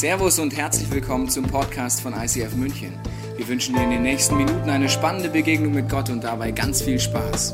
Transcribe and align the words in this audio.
Servus 0.00 0.38
und 0.38 0.56
herzlich 0.56 0.90
willkommen 0.90 1.28
zum 1.28 1.44
Podcast 1.44 2.00
von 2.00 2.14
ICF 2.14 2.54
München. 2.54 2.98
Wir 3.36 3.46
wünschen 3.46 3.74
dir 3.74 3.82
in 3.82 3.90
den 3.90 4.02
nächsten 4.02 4.34
Minuten 4.34 4.70
eine 4.70 4.88
spannende 4.88 5.28
Begegnung 5.28 5.74
mit 5.74 5.90
Gott 5.90 6.08
und 6.08 6.24
dabei 6.24 6.52
ganz 6.52 6.80
viel 6.80 6.98
Spaß. 6.98 7.52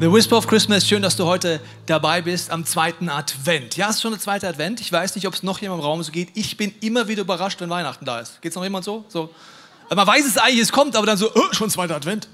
The 0.00 0.10
Whisper 0.10 0.38
of 0.38 0.46
Christmas, 0.46 0.88
schön, 0.88 1.02
dass 1.02 1.16
du 1.16 1.26
heute 1.26 1.60
dabei 1.84 2.22
bist 2.22 2.50
am 2.50 2.64
zweiten 2.64 3.10
Advent. 3.10 3.76
Ja, 3.76 3.90
es 3.90 3.96
ist 3.96 4.00
schon 4.00 4.12
der 4.12 4.20
zweite 4.20 4.48
Advent. 4.48 4.80
Ich 4.80 4.90
weiß 4.90 5.16
nicht, 5.16 5.26
ob 5.26 5.34
es 5.34 5.42
noch 5.42 5.58
jemand 5.58 5.80
im 5.82 5.84
Raum 5.84 6.02
so 6.02 6.10
geht. 6.10 6.30
Ich 6.32 6.56
bin 6.56 6.74
immer 6.80 7.08
wieder 7.08 7.20
überrascht, 7.20 7.60
wenn 7.60 7.68
Weihnachten 7.68 8.06
da 8.06 8.20
ist. 8.20 8.40
Geht 8.40 8.52
es 8.52 8.56
noch 8.56 8.64
jemand 8.64 8.86
so? 8.86 9.04
so? 9.08 9.28
Man 9.94 10.06
weiß 10.06 10.24
es 10.26 10.38
eigentlich, 10.38 10.62
es 10.62 10.72
kommt, 10.72 10.96
aber 10.96 11.04
dann 11.04 11.18
so, 11.18 11.30
oh, 11.34 11.52
schon 11.52 11.68
zweiter 11.68 11.94
Advent. 11.94 12.26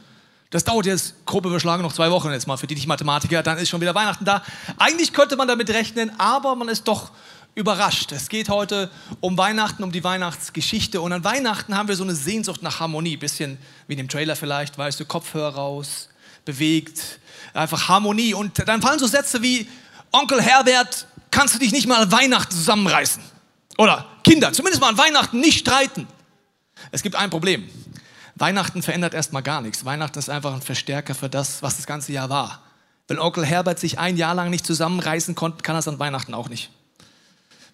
Das 0.50 0.64
dauert 0.64 0.86
jetzt, 0.86 1.14
grob 1.26 1.44
überschlagen, 1.44 1.82
noch 1.82 1.92
zwei 1.92 2.10
Wochen 2.10 2.30
jetzt 2.30 2.46
mal 2.46 2.56
für 2.56 2.66
die 2.66 2.74
nicht 2.74 2.86
Mathematiker, 2.86 3.42
dann 3.42 3.58
ist 3.58 3.68
schon 3.68 3.82
wieder 3.82 3.94
Weihnachten 3.94 4.24
da. 4.24 4.42
Eigentlich 4.78 5.12
könnte 5.12 5.36
man 5.36 5.46
damit 5.46 5.68
rechnen, 5.70 6.10
aber 6.18 6.54
man 6.54 6.68
ist 6.68 6.88
doch 6.88 7.10
überrascht. 7.54 8.12
Es 8.12 8.28
geht 8.28 8.48
heute 8.48 8.90
um 9.20 9.36
Weihnachten, 9.36 9.82
um 9.82 9.92
die 9.92 10.04
Weihnachtsgeschichte. 10.04 11.00
Und 11.00 11.12
an 11.12 11.24
Weihnachten 11.24 11.76
haben 11.76 11.88
wir 11.88 11.96
so 11.96 12.04
eine 12.04 12.14
Sehnsucht 12.14 12.62
nach 12.62 12.80
Harmonie. 12.80 13.16
Bisschen 13.16 13.58
wie 13.88 13.94
in 13.94 13.98
dem 13.98 14.08
Trailer 14.08 14.36
vielleicht, 14.36 14.78
weißt 14.78 14.98
du, 15.00 15.04
Kopfhörer 15.04 15.54
raus, 15.54 16.08
bewegt, 16.44 17.18
einfach 17.52 17.88
Harmonie. 17.88 18.32
Und 18.32 18.66
dann 18.66 18.80
fallen 18.80 18.98
so 18.98 19.06
Sätze 19.06 19.42
wie, 19.42 19.68
Onkel 20.12 20.40
Herbert, 20.40 21.06
kannst 21.30 21.54
du 21.54 21.58
dich 21.58 21.72
nicht 21.72 21.86
mal 21.86 22.00
an 22.00 22.12
Weihnachten 22.12 22.54
zusammenreißen? 22.54 23.22
Oder 23.76 24.06
Kinder, 24.24 24.52
zumindest 24.52 24.80
mal 24.80 24.88
an 24.88 24.98
Weihnachten 24.98 25.40
nicht 25.40 25.58
streiten. 25.58 26.06
Es 26.90 27.02
gibt 27.02 27.16
ein 27.16 27.28
Problem. 27.28 27.68
Weihnachten 28.38 28.82
verändert 28.82 29.14
erstmal 29.14 29.42
gar 29.42 29.60
nichts. 29.60 29.84
Weihnachten 29.84 30.18
ist 30.18 30.30
einfach 30.30 30.54
ein 30.54 30.62
Verstärker 30.62 31.14
für 31.14 31.28
das, 31.28 31.62
was 31.62 31.76
das 31.76 31.86
ganze 31.86 32.12
Jahr 32.12 32.30
war. 32.30 32.62
Wenn 33.08 33.18
Onkel 33.18 33.44
Herbert 33.44 33.78
sich 33.78 33.98
ein 33.98 34.16
Jahr 34.16 34.34
lang 34.34 34.50
nicht 34.50 34.66
zusammenreißen 34.66 35.34
konnte, 35.34 35.62
kann 35.62 35.74
er 35.74 35.80
es 35.80 35.88
an 35.88 35.98
Weihnachten 35.98 36.34
auch 36.34 36.48
nicht. 36.48 36.70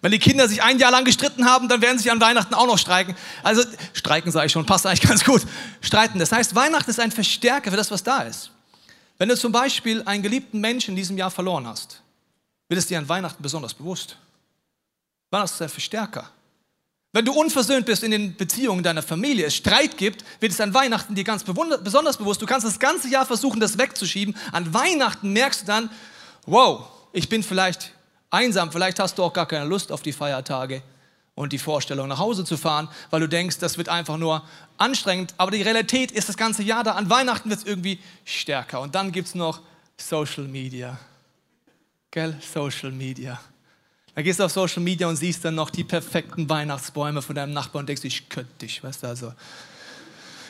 Wenn 0.01 0.11
die 0.11 0.19
Kinder 0.19 0.47
sich 0.47 0.61
ein 0.61 0.77
Jahr 0.77 0.91
lang 0.91 1.03
gestritten 1.03 1.45
haben, 1.45 1.67
dann 1.67 1.81
werden 1.81 1.97
sie 1.97 2.11
an 2.11 2.21
Weihnachten 2.21 2.53
auch 2.53 2.67
noch 2.67 2.77
streiken. 2.77 3.15
Also 3.43 3.63
streiken 3.93 4.31
sage 4.31 4.47
ich 4.47 4.51
schon, 4.51 4.65
passt 4.65 4.85
eigentlich 4.85 5.01
ganz 5.01 5.23
gut. 5.23 5.41
Streiten. 5.81 6.19
Das 6.19 6.31
heißt, 6.31 6.55
Weihnachten 6.55 6.89
ist 6.89 6.99
ein 6.99 7.11
Verstärker 7.11 7.71
für 7.71 7.77
das, 7.77 7.91
was 7.91 8.03
da 8.03 8.21
ist. 8.21 8.51
Wenn 9.17 9.29
du 9.29 9.37
zum 9.37 9.51
Beispiel 9.51 10.03
einen 10.03 10.23
geliebten 10.23 10.59
Menschen 10.59 10.91
in 10.91 10.95
diesem 10.95 11.17
Jahr 11.17 11.31
verloren 11.31 11.65
hast, 11.67 12.01
wird 12.67 12.77
es 12.77 12.87
dir 12.87 12.97
an 12.97 13.09
Weihnachten 13.09 13.41
besonders 13.41 13.73
bewusst. 13.73 14.17
Weihnachten 15.31 15.53
ist 15.53 15.61
ein 15.61 15.69
Verstärker. 15.69 16.29
Wenn 17.15 17.23
du 17.23 17.31
unversöhnt 17.31 17.85
bist 17.85 18.03
in 18.03 18.11
den 18.11 18.35
Beziehungen 18.35 18.83
deiner 18.83 19.01
Familie, 19.01 19.45
es 19.45 19.55
Streit 19.55 19.95
gibt, 19.95 20.25
wird 20.41 20.51
es 20.51 20.59
an 20.59 20.73
Weihnachten 20.73 21.15
dir 21.15 21.23
ganz 21.23 21.45
besonders 21.45 22.17
bewusst. 22.17 22.41
Du 22.41 22.45
kannst 22.45 22.67
das 22.67 22.77
ganze 22.77 23.07
Jahr 23.07 23.25
versuchen, 23.25 23.61
das 23.61 23.77
wegzuschieben. 23.77 24.35
An 24.51 24.73
Weihnachten 24.73 25.31
merkst 25.31 25.61
du 25.61 25.65
dann, 25.65 25.89
wow, 26.45 26.89
ich 27.13 27.29
bin 27.29 27.41
vielleicht 27.41 27.93
einsam, 28.31 28.69
vielleicht 28.69 28.99
hast 28.99 29.17
du 29.17 29.23
auch 29.23 29.31
gar 29.31 29.45
keine 29.45 29.63
Lust 29.63 29.93
auf 29.93 30.01
die 30.01 30.11
Feiertage 30.11 30.81
und 31.35 31.53
die 31.53 31.57
Vorstellung, 31.57 32.09
nach 32.09 32.19
Hause 32.19 32.43
zu 32.43 32.57
fahren, 32.57 32.89
weil 33.11 33.21
du 33.21 33.29
denkst, 33.29 33.59
das 33.59 33.77
wird 33.77 33.87
einfach 33.87 34.17
nur 34.17 34.43
anstrengend. 34.77 35.35
Aber 35.37 35.51
die 35.51 35.61
Realität 35.61 36.11
ist 36.11 36.27
das 36.27 36.35
ganze 36.35 36.63
Jahr 36.63 36.83
da. 36.83 36.95
An 36.95 37.09
Weihnachten 37.09 37.49
wird 37.49 37.61
es 37.61 37.65
irgendwie 37.65 37.97
stärker. 38.25 38.81
Und 38.81 38.93
dann 38.93 39.13
gibt 39.13 39.29
es 39.29 39.35
noch 39.35 39.61
Social 39.95 40.49
Media. 40.49 40.99
Gell? 42.11 42.35
Social 42.41 42.91
Media. 42.91 43.39
Da 44.15 44.21
gehst 44.21 44.39
du 44.39 44.45
auf 44.45 44.51
Social 44.51 44.81
Media 44.81 45.07
und 45.07 45.17
siehst 45.17 45.43
dann 45.43 45.55
noch 45.55 45.69
die 45.69 45.83
perfekten 45.83 46.49
Weihnachtsbäume 46.49 47.21
von 47.21 47.35
deinem 47.35 47.51
Nachbarn 47.51 47.83
und 47.83 47.89
denkst, 47.89 48.05
ich 48.05 48.29
könnte 48.29 48.53
dich, 48.61 48.81
weißt 48.81 49.03
du, 49.03 49.07
also. 49.07 49.33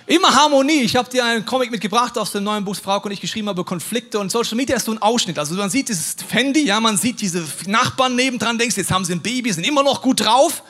Immer 0.07 0.35
Harmonie. 0.35 0.83
Ich 0.83 0.95
habe 0.95 1.09
dir 1.09 1.25
einen 1.25 1.43
Comic 1.45 1.71
mitgebracht 1.71 2.15
aus 2.19 2.31
dem 2.31 2.43
neuen 2.43 2.63
Buch 2.63 2.75
Frau 2.75 3.01
und 3.01 3.09
ich 3.09 3.19
geschrieben 3.19 3.49
habe 3.49 3.63
Konflikte 3.63 4.19
und 4.19 4.31
Social 4.31 4.55
Media 4.55 4.75
ist 4.75 4.85
so 4.85 4.91
ein 4.91 5.01
Ausschnitt. 5.01 5.39
Also 5.39 5.55
man 5.55 5.71
sieht 5.71 5.89
dieses 5.89 6.15
Handy, 6.29 6.63
ja, 6.63 6.79
man 6.79 6.95
sieht 6.95 7.21
diese 7.21 7.43
Nachbarn 7.65 8.15
nebendran, 8.15 8.59
denkst, 8.59 8.77
jetzt 8.77 8.91
haben 8.91 9.03
sie 9.03 9.13
ein 9.13 9.21
Baby, 9.21 9.51
sind 9.51 9.65
immer 9.65 9.81
noch 9.81 10.03
gut 10.03 10.19
drauf. 10.19 10.61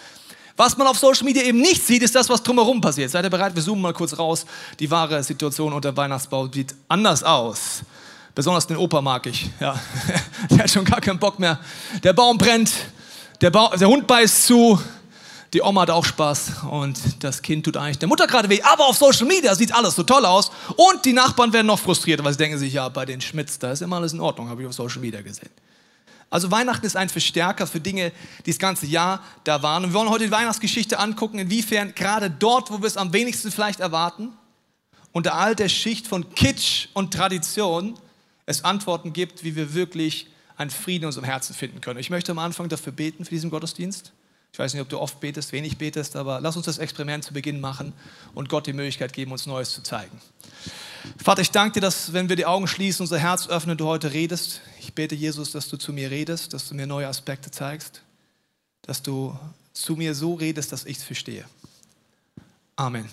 Was 0.55 0.77
man 0.77 0.87
auf 0.87 0.97
Social 0.97 1.25
Media 1.25 1.43
eben 1.43 1.59
nicht 1.59 1.85
sieht, 1.85 2.01
ist 2.01 2.15
das, 2.15 2.29
was 2.29 2.41
drumherum 2.41 2.79
passiert. 2.79 3.11
Seid 3.11 3.25
ihr 3.25 3.29
bereit? 3.29 3.53
Wir 3.53 3.61
zoomen 3.61 3.81
mal 3.81 3.91
kurz 3.91 4.17
raus. 4.17 4.45
Die 4.79 4.89
wahre 4.89 5.21
Situation 5.21 5.73
unter 5.73 5.97
Weihnachtsbau 5.97 6.47
sieht 6.47 6.73
anders 6.87 7.23
aus. 7.23 7.81
Besonders 8.35 8.67
den 8.67 8.75
Opa 8.75 9.01
mag 9.01 9.25
ich. 9.27 9.49
Ja. 9.61 9.79
Der 10.49 10.59
hat 10.59 10.69
schon 10.69 10.83
gar 10.83 10.99
keinen 10.99 11.19
Bock 11.19 11.39
mehr. 11.39 11.57
Der 12.03 12.11
Baum 12.11 12.37
brennt, 12.37 12.71
der, 13.41 13.49
ba 13.49 13.75
der 13.75 13.87
Hund 13.87 14.05
beißt 14.07 14.45
zu, 14.45 14.79
die 15.53 15.61
Oma 15.61 15.81
hat 15.81 15.89
auch 15.89 16.05
Spaß 16.05 16.63
und 16.69 17.23
das 17.23 17.41
Kind 17.41 17.65
tut 17.65 17.77
eigentlich 17.77 17.97
der 17.97 18.09
Mutter 18.09 18.27
gerade 18.27 18.49
weh. 18.49 18.61
Aber 18.61 18.87
auf 18.87 18.97
Social 18.97 19.25
Media 19.25 19.55
sieht 19.55 19.73
alles 19.73 19.95
so 19.95 20.03
toll 20.03 20.25
aus 20.25 20.51
und 20.75 21.05
die 21.05 21.13
Nachbarn 21.13 21.53
werden 21.53 21.67
noch 21.67 21.79
frustriert, 21.79 22.23
weil 22.23 22.33
sie 22.33 22.37
denken 22.37 22.57
sich, 22.57 22.73
ja, 22.73 22.89
bei 22.89 23.05
den 23.05 23.21
Schmitz, 23.21 23.57
da 23.57 23.71
ist 23.71 23.81
immer 23.81 23.95
alles 23.95 24.13
in 24.13 24.19
Ordnung, 24.19 24.49
habe 24.49 24.61
ich 24.61 24.67
auf 24.67 24.73
Social 24.73 24.99
Media 24.99 25.21
gesehen. 25.21 25.49
Also 26.29 26.51
Weihnachten 26.51 26.85
ist 26.85 26.97
ein 26.97 27.07
Verstärker 27.07 27.67
für 27.67 27.79
Dinge, 27.79 28.11
die 28.45 28.51
das 28.51 28.59
ganze 28.59 28.85
Jahr 28.85 29.21
da 29.45 29.61
waren. 29.61 29.85
Und 29.85 29.91
wir 29.91 29.99
wollen 29.99 30.09
heute 30.09 30.25
die 30.25 30.31
Weihnachtsgeschichte 30.31 30.99
angucken, 30.99 31.39
inwiefern 31.39 31.93
gerade 31.95 32.29
dort, 32.29 32.71
wo 32.71 32.79
wir 32.79 32.87
es 32.87 32.97
am 32.97 33.13
wenigsten 33.13 33.51
vielleicht 33.51 33.79
erwarten, 33.79 34.33
unter 35.13 35.35
all 35.35 35.55
der 35.55 35.69
Schicht 35.69 36.07
von 36.07 36.33
Kitsch 36.35 36.87
und 36.93 37.13
Tradition, 37.13 37.97
es 38.45 38.63
Antworten 38.63 39.13
gibt, 39.13 39.43
wie 39.43 39.55
wir 39.55 39.73
wirklich 39.73 40.27
einen 40.57 40.69
Frieden 40.69 41.03
in 41.03 41.07
unserem 41.07 41.25
Herzen 41.25 41.53
finden 41.53 41.81
können. 41.81 41.99
Ich 41.99 42.09
möchte 42.09 42.31
am 42.31 42.39
Anfang 42.39 42.69
dafür 42.69 42.93
beten 42.93 43.25
für 43.25 43.31
diesen 43.31 43.49
Gottesdienst. 43.49 44.13
Ich 44.53 44.59
weiß 44.59 44.73
nicht, 44.73 44.81
ob 44.81 44.87
du 44.87 44.99
oft 44.99 45.19
betest, 45.19 45.51
wenig 45.51 45.77
betest, 45.77 46.15
aber 46.15 46.39
lass 46.39 46.55
uns 46.55 46.65
das 46.65 46.77
Experiment 46.77 47.25
zu 47.25 47.33
Beginn 47.33 47.59
machen 47.59 47.91
und 48.33 48.47
Gott 48.47 48.67
die 48.67 48.73
Möglichkeit 48.73 49.11
geben, 49.11 49.33
uns 49.33 49.45
Neues 49.45 49.73
zu 49.73 49.83
zeigen. 49.83 50.21
Vater, 51.21 51.41
ich 51.41 51.51
danke 51.51 51.73
dir, 51.73 51.81
dass 51.81 52.13
wenn 52.13 52.29
wir 52.29 52.37
die 52.37 52.45
Augen 52.45 52.67
schließen, 52.67 53.03
unser 53.03 53.19
Herz 53.19 53.47
öffnen, 53.47 53.77
du 53.77 53.85
heute 53.85 54.13
redest. 54.13 54.61
Ich 54.79 54.93
bete, 54.93 55.13
Jesus, 55.13 55.51
dass 55.51 55.67
du 55.67 55.77
zu 55.77 55.91
mir 55.91 56.09
redest, 56.09 56.53
dass 56.53 56.69
du 56.69 56.75
mir 56.75 56.87
neue 56.87 57.07
Aspekte 57.07 57.51
zeigst, 57.51 58.01
dass 58.81 59.03
du 59.03 59.37
zu 59.73 59.95
mir 59.97 60.15
so 60.15 60.35
redest, 60.35 60.71
dass 60.71 60.85
ich 60.85 60.97
es 60.97 61.03
verstehe. 61.03 61.43
Amen. 62.77 63.09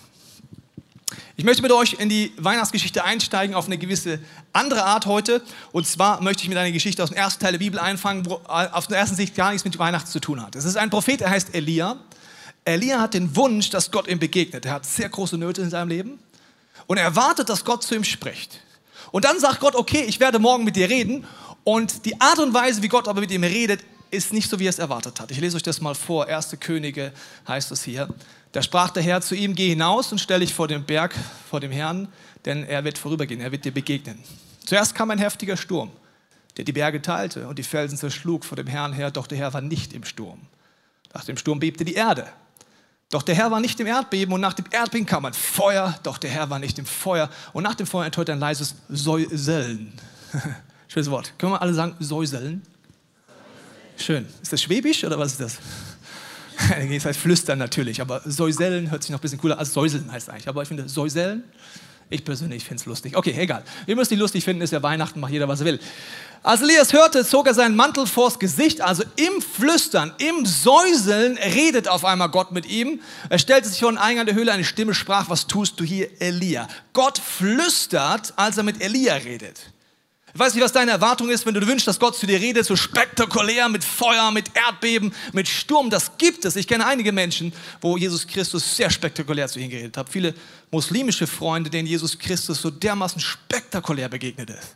Ich 1.35 1.43
möchte 1.43 1.61
mit 1.61 1.71
euch 1.71 1.93
in 1.93 2.09
die 2.09 2.31
Weihnachtsgeschichte 2.37 3.03
einsteigen 3.03 3.55
auf 3.55 3.65
eine 3.65 3.77
gewisse 3.77 4.19
andere 4.51 4.83
Art 4.83 5.05
heute. 5.05 5.41
Und 5.71 5.87
zwar 5.87 6.21
möchte 6.21 6.43
ich 6.43 6.49
mit 6.49 6.57
einer 6.57 6.71
Geschichte 6.71 7.03
aus 7.03 7.09
dem 7.09 7.17
ersten 7.17 7.41
Teil 7.41 7.53
der 7.53 7.59
Bibel 7.59 7.79
einfangen, 7.79 8.25
wo 8.25 8.35
äh, 8.47 8.67
auf 8.71 8.87
der 8.87 8.97
ersten 8.97 9.15
Sicht 9.15 9.35
gar 9.35 9.51
nichts 9.51 9.65
mit 9.65 9.79
Weihnachten 9.79 10.09
zu 10.09 10.19
tun 10.19 10.41
hat. 10.41 10.55
Es 10.55 10.65
ist 10.65 10.77
ein 10.77 10.89
Prophet, 10.89 11.21
er 11.21 11.29
heißt 11.29 11.53
Elia. 11.53 11.97
Elia 12.65 13.01
hat 13.01 13.13
den 13.13 13.35
Wunsch, 13.35 13.69
dass 13.69 13.91
Gott 13.91 14.07
ihm 14.07 14.19
begegnet. 14.19 14.65
Er 14.65 14.73
hat 14.73 14.85
sehr 14.85 15.09
große 15.09 15.37
Nöte 15.37 15.61
in 15.61 15.69
seinem 15.69 15.89
Leben. 15.89 16.19
Und 16.87 16.97
er 16.97 17.03
erwartet, 17.03 17.49
dass 17.49 17.65
Gott 17.65 17.83
zu 17.83 17.95
ihm 17.95 18.03
spricht. 18.03 18.59
Und 19.11 19.25
dann 19.25 19.39
sagt 19.39 19.59
Gott, 19.59 19.75
okay, 19.75 20.03
ich 20.07 20.19
werde 20.19 20.39
morgen 20.39 20.63
mit 20.63 20.75
dir 20.75 20.89
reden. 20.89 21.25
Und 21.63 22.05
die 22.05 22.19
Art 22.19 22.39
und 22.39 22.53
Weise, 22.53 22.81
wie 22.81 22.87
Gott 22.87 23.07
aber 23.07 23.21
mit 23.21 23.31
ihm 23.31 23.43
redet, 23.43 23.81
ist 24.11 24.31
nicht 24.31 24.49
so, 24.49 24.59
wie 24.59 24.65
er 24.65 24.69
es 24.69 24.79
erwartet 24.79 25.19
hat. 25.19 25.31
Ich 25.31 25.39
lese 25.39 25.57
euch 25.57 25.63
das 25.63 25.81
mal 25.81 25.95
vor. 25.95 26.27
Erste 26.27 26.57
Könige 26.57 27.11
heißt 27.47 27.71
es 27.71 27.83
hier. 27.83 28.07
Da 28.53 28.61
sprach 28.61 28.91
der 28.91 29.01
Herr 29.01 29.19
zu 29.19 29.35
ihm, 29.35 29.55
geh 29.55 29.69
hinaus 29.69 30.11
und 30.11 30.19
stell 30.19 30.39
dich 30.39 30.53
vor 30.53 30.67
den 30.67 30.83
Berg, 30.83 31.15
vor 31.49 31.59
dem 31.59 31.71
Herrn, 31.71 32.07
denn 32.45 32.63
er 32.63 32.83
wird 32.83 32.99
vorübergehen, 32.99 33.41
er 33.41 33.51
wird 33.51 33.65
dir 33.65 33.73
begegnen. 33.73 34.19
Zuerst 34.63 34.93
kam 34.93 35.09
ein 35.09 35.17
heftiger 35.17 35.57
Sturm, 35.57 35.89
der 36.55 36.63
die 36.63 36.71
Berge 36.71 37.01
teilte 37.01 37.47
und 37.47 37.57
die 37.57 37.63
Felsen 37.63 37.97
zerschlug 37.97 38.45
vor 38.45 38.55
dem 38.55 38.67
Herrn 38.67 38.93
her, 38.93 39.09
doch 39.09 39.25
der 39.25 39.39
Herr 39.39 39.53
war 39.53 39.61
nicht 39.61 39.91
im 39.93 40.03
Sturm. 40.03 40.39
Nach 41.13 41.25
dem 41.25 41.35
Sturm 41.35 41.59
bebte 41.59 41.83
die 41.83 41.95
Erde. 41.95 42.27
Doch 43.09 43.23
der 43.23 43.33
Herr 43.33 43.49
war 43.49 43.59
nicht 43.59 43.79
im 43.79 43.87
Erdbeben 43.87 44.31
und 44.33 44.41
nach 44.41 44.53
dem 44.53 44.65
Erdbeben 44.69 45.07
kam 45.07 45.25
ein 45.25 45.33
Feuer, 45.33 45.99
doch 46.03 46.19
der 46.19 46.29
Herr 46.29 46.51
war 46.51 46.59
nicht 46.59 46.77
im 46.77 46.85
Feuer 46.85 47.31
und 47.53 47.63
nach 47.63 47.75
dem 47.75 47.87
Feuer 47.87 48.05
enthüllte 48.05 48.33
ein 48.33 48.39
leises 48.39 48.75
Säuseln. 48.87 49.93
Schönes 50.87 51.09
Wort. 51.09 51.33
Können 51.39 51.53
wir 51.53 51.61
alle 51.61 51.73
sagen 51.73 51.95
Säuseln? 51.99 52.61
Schön. 53.97 54.27
Ist 54.43 54.53
das 54.53 54.61
Schwäbisch 54.61 55.03
oder 55.03 55.17
was 55.17 55.31
ist 55.31 55.41
das? 55.41 55.57
das 56.93 57.05
heißt 57.05 57.19
flüstern 57.19 57.59
natürlich, 57.59 58.01
aber 58.01 58.21
säuseln 58.25 58.91
hört 58.91 59.03
sich 59.03 59.11
noch 59.11 59.19
ein 59.19 59.21
bisschen 59.21 59.39
cooler 59.39 59.57
als 59.57 59.73
säuseln 59.73 60.11
heißt 60.11 60.29
eigentlich. 60.29 60.47
Aber 60.47 60.61
ich 60.61 60.67
finde 60.67 60.87
säuseln, 60.87 61.43
ich 62.09 62.23
persönlich 62.23 62.63
finde 62.63 62.81
es 62.81 62.85
lustig. 62.85 63.17
Okay, 63.17 63.33
egal. 63.37 63.63
Ihr 63.87 63.95
müsst 63.95 64.11
die 64.11 64.15
lustig 64.15 64.43
finden, 64.43 64.61
ist 64.61 64.71
ja 64.71 64.83
Weihnachten, 64.83 65.19
macht 65.19 65.31
jeder, 65.31 65.47
was 65.47 65.61
er 65.61 65.65
will. 65.65 65.79
Als 66.43 66.61
Elias 66.61 66.91
hörte, 66.91 67.25
zog 67.25 67.47
er 67.47 67.53
seinen 67.53 67.75
Mantel 67.75 68.05
vors 68.05 68.37
Gesicht, 68.37 68.81
also 68.81 69.03
im 69.15 69.41
Flüstern, 69.41 70.13
im 70.17 70.45
Säuseln 70.45 71.37
redet 71.37 71.87
auf 71.87 72.03
einmal 72.03 72.29
Gott 72.29 72.51
mit 72.51 72.65
ihm. 72.69 72.99
Er 73.29 73.39
stellte 73.39 73.69
sich 73.69 73.79
vor 73.79 73.91
den 73.91 73.97
Eingang 73.97 74.25
der 74.25 74.35
Höhle, 74.35 74.51
eine 74.51 74.65
Stimme 74.65 74.93
sprach, 74.93 75.29
was 75.29 75.47
tust 75.47 75.79
du 75.79 75.85
hier, 75.85 76.09
Elia? 76.19 76.67
Gott 76.91 77.17
flüstert, 77.17 78.33
als 78.35 78.57
er 78.57 78.63
mit 78.63 78.81
Elia 78.81 79.15
redet. 79.15 79.71
Ich 80.33 80.39
weiß 80.39 80.55
nicht, 80.55 80.63
was 80.63 80.71
deine 80.71 80.91
Erwartung 80.91 81.29
ist, 81.29 81.45
wenn 81.45 81.53
du 81.53 81.65
wünschst, 81.67 81.87
dass 81.87 81.99
Gott 81.99 82.17
zu 82.17 82.25
dir 82.25 82.39
redet, 82.39 82.65
so 82.65 82.75
spektakulär 82.75 83.69
mit 83.69 83.83
Feuer, 83.83 84.31
mit 84.31 84.49
Erdbeben, 84.55 85.13
mit 85.31 85.47
Sturm. 85.47 85.91
Das 85.91 86.17
gibt 86.17 86.43
es. 86.45 86.55
Ich 86.55 86.67
kenne 86.67 86.87
einige 86.87 87.11
Menschen, 87.11 87.53
wo 87.81 87.97
Jesus 87.97 88.25
Christus 88.25 88.75
sehr 88.75 88.89
spektakulär 88.89 89.47
zu 89.47 89.59
ihnen 89.59 89.69
geredet 89.69 89.95
hat. 89.95 90.09
Viele 90.09 90.33
muslimische 90.71 91.27
Freunde, 91.27 91.69
denen 91.69 91.87
Jesus 91.87 92.17
Christus 92.17 92.59
so 92.59 92.71
dermaßen 92.71 93.21
spektakulär 93.21 94.09
begegnet 94.09 94.49
ist. 94.49 94.75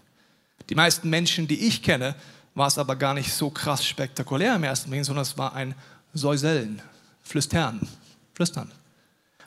Die 0.69 0.75
meisten 0.75 1.09
Menschen, 1.09 1.47
die 1.47 1.67
ich 1.67 1.81
kenne, 1.81 2.13
war 2.53 2.67
es 2.67 2.77
aber 2.77 2.95
gar 2.95 3.15
nicht 3.15 3.33
so 3.33 3.49
krass 3.49 3.83
spektakulär 3.83 4.55
im 4.55 4.63
ersten 4.63 4.89
Moment, 4.91 5.07
sondern 5.07 5.23
es 5.23 5.39
war 5.39 5.55
ein 5.55 5.73
Säuseln, 6.13 6.83
Flüstern, 7.23 7.87
Flüstern. 8.35 8.71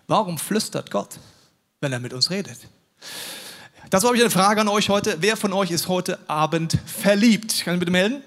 Warum 0.09 0.39
flüstert 0.39 0.91
Gott, 0.91 1.21
wenn 1.81 1.93
er 1.93 2.01
mit 2.01 2.13
uns 2.13 2.31
redet? 2.31 2.59
Dazu 3.91 4.07
habe 4.07 4.17
ich 4.17 4.23
eine 4.23 4.31
Frage 4.31 4.61
an 4.61 4.69
euch 4.69 4.89
heute. 4.89 5.17
Wer 5.19 5.37
von 5.37 5.53
euch 5.53 5.73
ist 5.73 5.89
heute 5.89 6.17
Abend 6.29 6.79
verliebt? 6.87 7.65
Kann 7.65 7.75
ich 7.75 7.81
bitte 7.81 7.91
melden? 7.91 8.23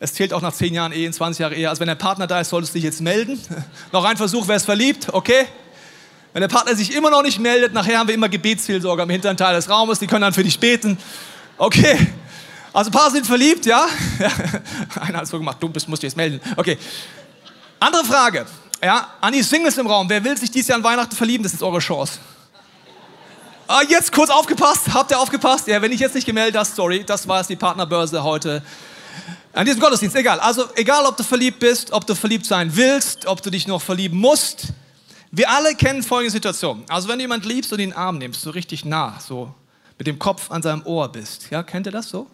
Es 0.00 0.12
zählt 0.14 0.32
auch 0.32 0.42
nach 0.42 0.52
10 0.52 0.74
Jahren 0.74 0.90
Ehe, 0.90 1.08
20 1.08 1.38
Jahre 1.38 1.54
Ehe. 1.54 1.68
Also 1.68 1.78
wenn 1.78 1.86
der 1.86 1.94
Partner 1.94 2.26
da 2.26 2.40
ist, 2.40 2.48
solltest 2.48 2.74
du 2.74 2.78
dich 2.78 2.84
jetzt 2.84 3.00
melden. 3.00 3.40
noch 3.92 4.04
ein 4.04 4.16
Versuch, 4.16 4.48
wer 4.48 4.56
ist 4.56 4.64
verliebt, 4.64 5.14
okay? 5.14 5.46
Wenn 6.32 6.40
der 6.40 6.48
Partner 6.48 6.74
sich 6.74 6.96
immer 6.96 7.10
noch 7.10 7.22
nicht 7.22 7.38
meldet, 7.38 7.74
nachher 7.74 7.96
haben 7.96 8.08
wir 8.08 8.14
immer 8.16 8.28
Gebetsseelsorger 8.28 9.04
im 9.04 9.10
hinteren 9.10 9.36
Teil 9.36 9.54
des 9.54 9.70
Raumes, 9.70 10.00
die 10.00 10.08
können 10.08 10.22
dann 10.22 10.32
für 10.32 10.42
dich 10.42 10.58
beten. 10.58 10.98
Okay. 11.58 11.96
Also 12.72 12.90
ein 12.90 12.92
paar 12.92 13.12
sind 13.12 13.24
verliebt, 13.24 13.66
ja? 13.66 13.86
Einer 15.00 15.18
hat 15.18 15.28
so 15.28 15.38
gemacht, 15.38 15.58
du 15.60 15.68
bist, 15.68 15.88
musst 15.88 16.02
dich 16.02 16.08
jetzt 16.08 16.16
melden. 16.16 16.40
Okay. 16.56 16.76
Andere 17.78 18.04
Frage. 18.04 18.46
Ja, 18.82 19.14
an 19.20 19.32
die 19.32 19.42
Singles 19.42 19.78
im 19.78 19.86
Raum. 19.86 20.08
Wer 20.08 20.24
will 20.24 20.36
sich 20.36 20.50
dieses 20.50 20.66
Jahr 20.66 20.78
an 20.78 20.84
Weihnachten 20.84 21.14
verlieben? 21.14 21.44
Das 21.44 21.54
ist 21.54 21.62
eure 21.62 21.78
Chance. 21.78 22.18
Ah, 23.70 23.82
jetzt 23.86 24.12
kurz 24.12 24.30
aufgepasst. 24.30 24.94
Habt 24.94 25.10
ihr 25.10 25.20
aufgepasst? 25.20 25.66
Ja, 25.68 25.82
wenn 25.82 25.92
ich 25.92 26.00
jetzt 26.00 26.14
nicht 26.14 26.24
gemeldet 26.24 26.56
habe, 26.56 26.66
sorry. 26.66 27.04
Das 27.04 27.28
war 27.28 27.36
jetzt 27.36 27.50
die 27.50 27.56
Partnerbörse 27.56 28.22
heute. 28.22 28.62
An 29.52 29.66
diesem 29.66 29.78
Gottesdienst, 29.78 30.16
egal. 30.16 30.40
Also, 30.40 30.64
egal, 30.74 31.04
ob 31.04 31.18
du 31.18 31.22
verliebt 31.22 31.58
bist, 31.58 31.92
ob 31.92 32.06
du 32.06 32.14
verliebt 32.14 32.46
sein 32.46 32.74
willst, 32.74 33.26
ob 33.26 33.42
du 33.42 33.50
dich 33.50 33.66
noch 33.66 33.82
verlieben 33.82 34.18
musst. 34.18 34.68
Wir 35.30 35.50
alle 35.50 35.74
kennen 35.74 36.02
folgende 36.02 36.30
Situation. 36.30 36.82
Also, 36.88 37.08
wenn 37.08 37.18
du 37.18 37.24
jemanden 37.24 37.46
liebst 37.46 37.70
und 37.70 37.78
ihn 37.78 37.84
in 37.84 37.90
den 37.90 37.98
Arm 37.98 38.16
nimmst, 38.16 38.40
so 38.40 38.48
richtig 38.48 38.86
nah, 38.86 39.20
so 39.20 39.54
mit 39.98 40.06
dem 40.06 40.18
Kopf 40.18 40.50
an 40.50 40.62
seinem 40.62 40.86
Ohr 40.86 41.12
bist. 41.12 41.50
Ja, 41.50 41.62
kennt 41.62 41.86
ihr 41.86 41.92
das 41.92 42.08
so? 42.08 42.26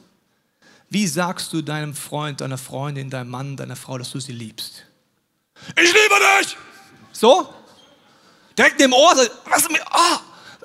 Wie 0.88 1.08
sagst 1.08 1.52
du 1.52 1.62
deinem 1.62 1.94
Freund, 1.94 2.42
deiner 2.42 2.58
Freundin, 2.58 3.10
deinem 3.10 3.30
Mann, 3.30 3.56
deiner 3.56 3.74
Frau, 3.74 3.98
dass 3.98 4.12
du 4.12 4.20
sie 4.20 4.30
liebst? 4.30 4.84
Ich 5.70 5.92
liebe 5.92 6.14
dich! 6.40 6.56
So? 7.10 7.52
Direkt 8.56 8.80
im 8.80 8.92
Ohr, 8.92 9.16
was 9.46 9.68
mit, 9.68 9.80
ah, 9.90 10.20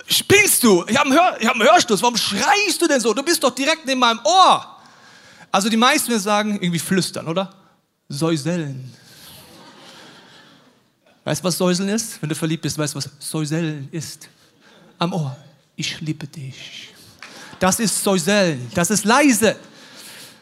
spinnst 0.07 0.63
du? 0.63 0.85
Ich 0.87 0.97
habe 0.97 1.09
einen, 1.09 1.47
hab 1.47 1.55
einen 1.55 1.63
Hörstoß, 1.63 2.01
warum 2.01 2.17
schreist 2.17 2.81
du 2.81 2.87
denn 2.87 2.99
so? 2.99 3.13
Du 3.13 3.23
bist 3.23 3.43
doch 3.43 3.53
direkt 3.53 3.85
neben 3.85 3.99
meinem 3.99 4.19
Ohr. 4.23 4.77
Also 5.51 5.69
die 5.69 5.77
meisten 5.77 6.17
sagen 6.19 6.53
irgendwie 6.53 6.79
flüstern, 6.79 7.27
oder? 7.27 7.53
Säuseln. 8.07 8.93
Weißt 11.23 11.41
du, 11.41 11.47
was 11.47 11.57
Säuseln 11.57 11.89
ist? 11.89 12.21
Wenn 12.21 12.29
du 12.29 12.35
verliebt 12.35 12.63
bist, 12.63 12.77
weißt 12.77 12.93
du, 12.93 12.97
was 12.97 13.09
Säuseln 13.19 13.87
ist? 13.91 14.29
Am 14.97 15.13
Ohr. 15.13 15.35
Ich 15.75 15.99
liebe 16.01 16.27
dich. 16.27 16.93
Das 17.59 17.79
ist 17.79 18.03
Säuseln. 18.03 18.71
Das 18.73 18.89
ist 18.89 19.05
leise. 19.05 19.55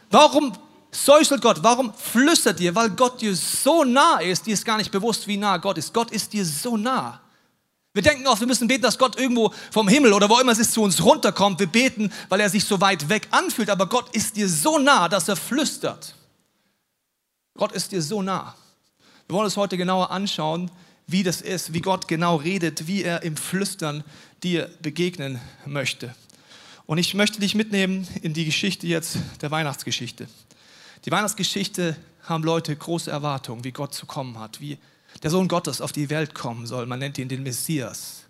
Warum 0.10 0.54
säuselt 0.92 1.42
Gott? 1.42 1.62
Warum 1.62 1.94
flüstert 1.94 2.60
ihr? 2.60 2.74
Weil 2.74 2.90
Gott 2.92 3.22
dir 3.22 3.36
so 3.36 3.84
nah 3.84 4.20
ist, 4.20 4.46
dir 4.46 4.54
ist 4.54 4.66
gar 4.66 4.78
nicht 4.78 4.92
bewusst, 4.92 5.28
wie 5.28 5.38
nah 5.38 5.58
Gott 5.58 5.78
ist. 5.78 5.94
Gott 5.94 6.12
ist 6.12 6.32
dir 6.34 6.46
so 6.46 6.78
nah. 6.78 7.20
Wir 7.98 8.04
denken 8.04 8.28
oft, 8.28 8.40
wir 8.40 8.48
müssen 8.48 8.68
beten, 8.68 8.84
dass 8.84 9.00
Gott 9.00 9.20
irgendwo 9.20 9.52
vom 9.72 9.88
Himmel 9.88 10.14
oder 10.14 10.30
wo 10.30 10.40
immer 10.40 10.52
es 10.52 10.60
ist 10.60 10.72
zu 10.72 10.84
uns 10.84 11.04
runterkommt. 11.04 11.60
Wir 11.60 11.66
beten, 11.66 12.14
weil 12.30 12.40
er 12.40 12.48
sich 12.48 12.64
so 12.64 12.80
weit 12.80 13.10
weg 13.10 13.28
anfühlt. 13.32 13.72
Aber 13.72 13.90
Gott 13.90 14.16
ist 14.16 14.36
dir 14.36 14.48
so 14.48 14.78
nah, 14.78 15.10
dass 15.10 15.28
er 15.28 15.36
flüstert. 15.36 16.14
Gott 17.56 17.72
ist 17.72 17.92
dir 17.92 18.04
so 18.04 18.22
nah. 18.22 18.54
Wir 19.28 19.34
wollen 19.34 19.46
uns 19.46 19.58
heute 19.58 19.78
genauer 19.78 20.12
anschauen, 20.12 20.70
wie 21.08 21.24
das 21.24 21.42
ist, 21.42 21.74
wie 21.74 21.82
Gott 21.82 22.08
genau 22.08 22.36
redet, 22.36 22.86
wie 22.86 23.02
er 23.02 23.24
im 23.24 23.36
Flüstern 23.36 24.04
dir 24.44 24.70
begegnen 24.84 25.42
möchte. 25.66 26.14
Und 26.86 27.00
ich 27.00 27.16
möchte 27.16 27.40
dich 27.40 27.56
mitnehmen 27.56 28.08
in 28.22 28.36
die 28.36 28.46
Geschichte 28.46 28.86
jetzt 28.86 29.18
der 29.42 29.50
Weihnachtsgeschichte. 29.50 30.28
Die 31.06 31.10
Weihnachtsgeschichte 31.10 31.98
haben 32.28 32.44
Leute 32.44 32.76
große 32.76 33.10
Erwartungen, 33.10 33.64
wie 33.64 33.72
Gott 33.72 33.94
zu 33.94 34.06
kommen 34.06 34.40
hat, 34.40 34.60
wie 34.60 34.78
der 35.24 35.32
Sohn 35.32 35.48
Gottes 35.48 35.82
auf 35.82 35.92
die 35.92 36.10
Welt 36.10 36.36
kommen 36.36 36.68
soll. 36.68 36.86
Man 36.86 37.00
nennt 37.00 37.18
ihn 37.18 37.30
den 37.30 37.44
Messias. 37.44 38.24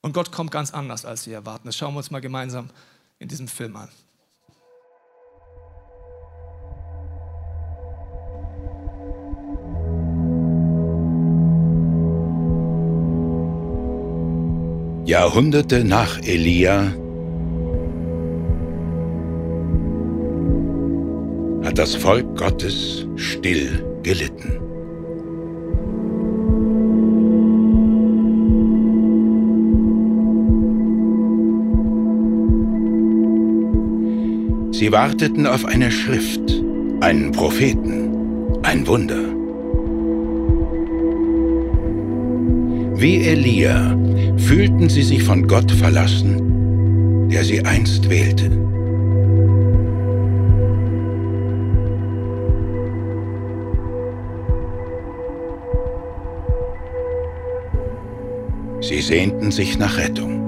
Und 0.00 0.12
Gott 0.12 0.32
kommt 0.32 0.50
ganz 0.50 0.72
anders, 0.72 1.04
als 1.04 1.24
sie 1.24 1.32
erwarten. 1.32 1.68
Das 1.68 1.76
schauen 1.76 1.94
wir 1.94 1.98
uns 1.98 2.10
mal 2.10 2.20
gemeinsam 2.20 2.70
in 3.18 3.28
diesem 3.28 3.48
Film 3.48 3.76
an. 3.76 3.88
Jahrhunderte 15.04 15.84
nach 15.84 16.18
Elia 16.18 16.92
das 21.78 21.94
Volk 21.94 22.36
Gottes 22.36 23.06
still 23.14 23.84
gelitten. 24.02 24.58
Sie 34.72 34.90
warteten 34.90 35.46
auf 35.46 35.64
eine 35.66 35.92
Schrift, 35.92 36.40
einen 36.98 37.30
Propheten, 37.30 38.10
ein 38.64 38.84
Wunder. 38.88 39.22
Wie 42.96 43.18
Elia 43.18 43.96
fühlten 44.36 44.88
sie 44.88 45.02
sich 45.02 45.22
von 45.22 45.46
Gott 45.46 45.70
verlassen, 45.70 47.28
der 47.28 47.44
sie 47.44 47.64
einst 47.64 48.10
wählte. 48.10 48.67
Sie 58.98 59.04
sehnten 59.04 59.52
sich 59.52 59.78
nach 59.78 59.96
Rettung. 59.96 60.42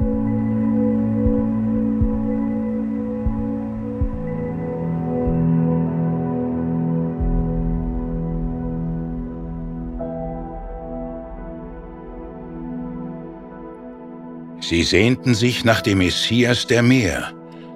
Sie 14.60 14.82
sehnten 14.82 15.36
sich 15.36 15.64
nach 15.64 15.80
dem 15.80 15.98
Messias, 15.98 16.66
der 16.66 16.82
mehr 16.82 17.32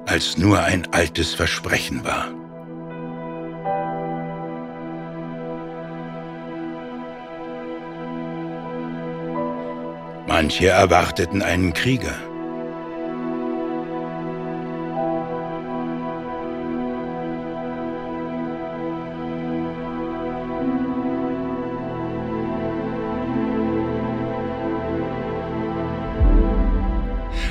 als 0.06 0.38
nur 0.38 0.58
ein 0.58 0.88
altes 0.92 1.34
Versprechen 1.34 2.02
war. 2.02 2.43
Manche 10.44 10.68
erwarteten 10.68 11.40
einen 11.40 11.72
Krieger. 11.72 12.12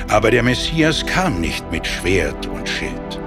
Aber 0.08 0.30
der 0.30 0.44
Messias 0.44 1.04
kam 1.04 1.40
nicht 1.40 1.72
mit 1.72 1.88
Schwert 1.88 2.46
und 2.46 2.68
Schild. 2.68 3.20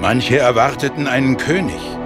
Manche 0.00 0.38
erwarteten 0.38 1.06
einen 1.06 1.36
König. 1.36 2.01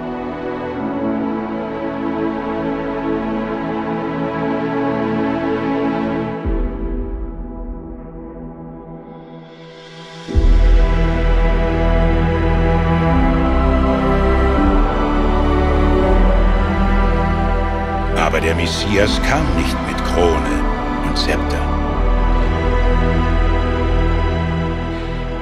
Der 18.47 18.55
Messias 18.55 19.21
kam 19.23 19.45
nicht 19.57 19.75
mit 19.89 19.97
Krone 20.05 20.63
und 21.05 21.17
Zepter. 21.17 21.61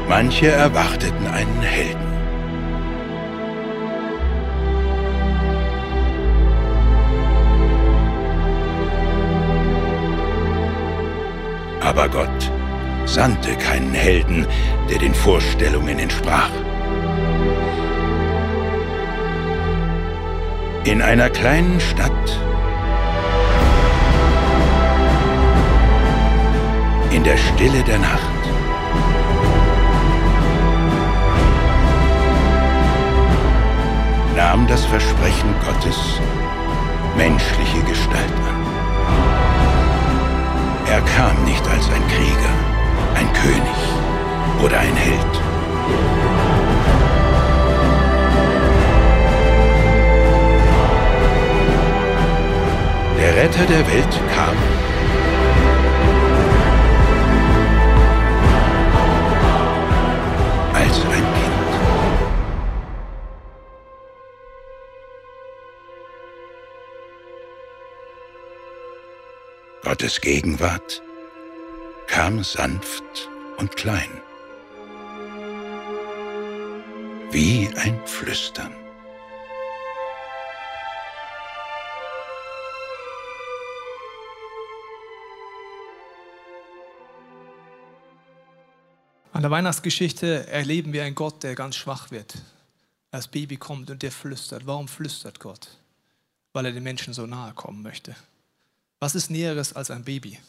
Manche 0.10 0.48
erwarteten 0.48 1.28
einen 1.28 1.62
Helden. 1.62 2.00
Aber 11.82 12.10
Gott 12.10 12.52
sandte 13.06 13.52
keinen 13.58 13.94
Helden, 13.94 14.48
der 14.90 14.98
den 14.98 15.14
Vorstellungen 15.14 16.00
entsprach. 16.00 16.50
In 20.86 21.04
einer 21.04 21.30
kleinen 21.30 21.80
Stadt 21.80 22.40
in 27.16 27.24
der 27.24 27.38
Stille 27.38 27.82
der 27.84 27.98
Nacht. 27.98 28.36
nahm 34.36 34.68
das 34.68 34.84
Versprechen 34.84 35.56
Gottes 35.66 36.20
menschliche 37.16 37.82
Gestalt 37.84 38.38
an. 38.50 38.60
Er 40.92 41.02
kam 41.16 41.42
nicht 41.46 41.66
als 41.70 41.86
ein 41.88 42.06
Krieger, 42.14 42.54
ein 43.20 43.32
König 43.32 43.82
oder 44.62 44.78
ein 44.78 44.96
Held. 44.98 45.34
Der 53.18 53.36
Retter 53.42 53.66
der 53.66 53.88
Welt 53.88 54.20
kam 54.36 54.75
Gottes 69.98 70.20
Gegenwart 70.20 71.02
kam 72.08 72.44
sanft 72.44 73.30
und 73.56 73.78
klein, 73.78 74.10
wie 77.32 77.70
ein 77.78 78.06
Flüstern. 78.06 78.76
An 89.32 89.42
der 89.44 89.50
Weihnachtsgeschichte 89.50 90.46
erleben 90.48 90.92
wir 90.92 91.06
einen 91.06 91.16
Gott, 91.16 91.42
der 91.42 91.56
ganz 91.56 91.78
schwach 91.78 92.12
wird. 92.12 92.34
Als 93.12 93.30
Baby 93.30 93.56
kommt 93.56 93.90
und 93.90 94.04
der 94.04 94.12
flüstert. 94.12 94.68
Warum 94.68 94.90
flüstert 94.90 95.40
Gott? 95.40 95.70
Weil 96.52 96.66
er 96.66 96.74
den 96.74 96.84
Menschen 96.84 97.14
so 97.14 97.26
nahe 97.26 97.54
kommen 97.54 97.82
möchte. 97.82 98.14
Was 99.00 99.16
ist 99.16 99.30
Näheres 99.30 99.74
als 99.74 99.92
ein 99.92 100.04
Baby? 100.04 100.40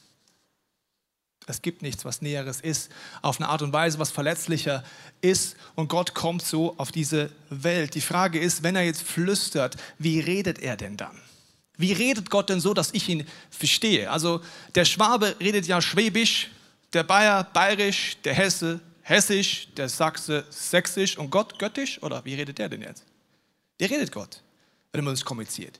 Es 1.48 1.62
gibt 1.62 1.82
nichts, 1.82 2.04
was 2.04 2.22
Näheres 2.22 2.60
ist, 2.60 2.90
auf 3.22 3.38
eine 3.38 3.48
Art 3.48 3.62
und 3.62 3.72
Weise, 3.72 3.98
was 3.98 4.10
verletzlicher 4.10 4.82
ist. 5.20 5.56
Und 5.76 5.88
Gott 5.88 6.12
kommt 6.12 6.42
so 6.42 6.74
auf 6.76 6.90
diese 6.90 7.30
Welt. 7.50 7.94
Die 7.94 8.00
Frage 8.00 8.40
ist, 8.40 8.64
wenn 8.64 8.74
er 8.74 8.82
jetzt 8.82 9.02
flüstert, 9.02 9.76
wie 9.98 10.18
redet 10.18 10.58
er 10.58 10.76
denn 10.76 10.96
dann? 10.96 11.16
Wie 11.76 11.92
redet 11.92 12.30
Gott 12.30 12.48
denn 12.48 12.60
so, 12.60 12.74
dass 12.74 12.94
ich 12.94 13.08
ihn 13.08 13.26
verstehe? 13.50 14.10
Also 14.10 14.40
der 14.74 14.84
Schwabe 14.84 15.36
redet 15.38 15.66
ja 15.66 15.80
schwäbisch, 15.80 16.50
der 16.92 17.04
Bayer 17.04 17.44
bayerisch, 17.44 18.16
der 18.24 18.34
Hesse 18.34 18.80
hessisch, 19.06 19.68
der 19.76 19.88
Sachse 19.88 20.44
sächsisch 20.50 21.16
und 21.16 21.30
Gott 21.30 21.58
göttisch? 21.58 22.02
Oder 22.02 22.24
wie 22.24 22.34
redet 22.34 22.58
der 22.58 22.68
denn 22.68 22.82
jetzt? 22.82 23.04
Wie 23.78 23.84
redet 23.84 24.10
Gott, 24.10 24.42
wenn 24.92 25.04
mit 25.04 25.10
uns 25.10 25.24
kommuniziert? 25.24 25.78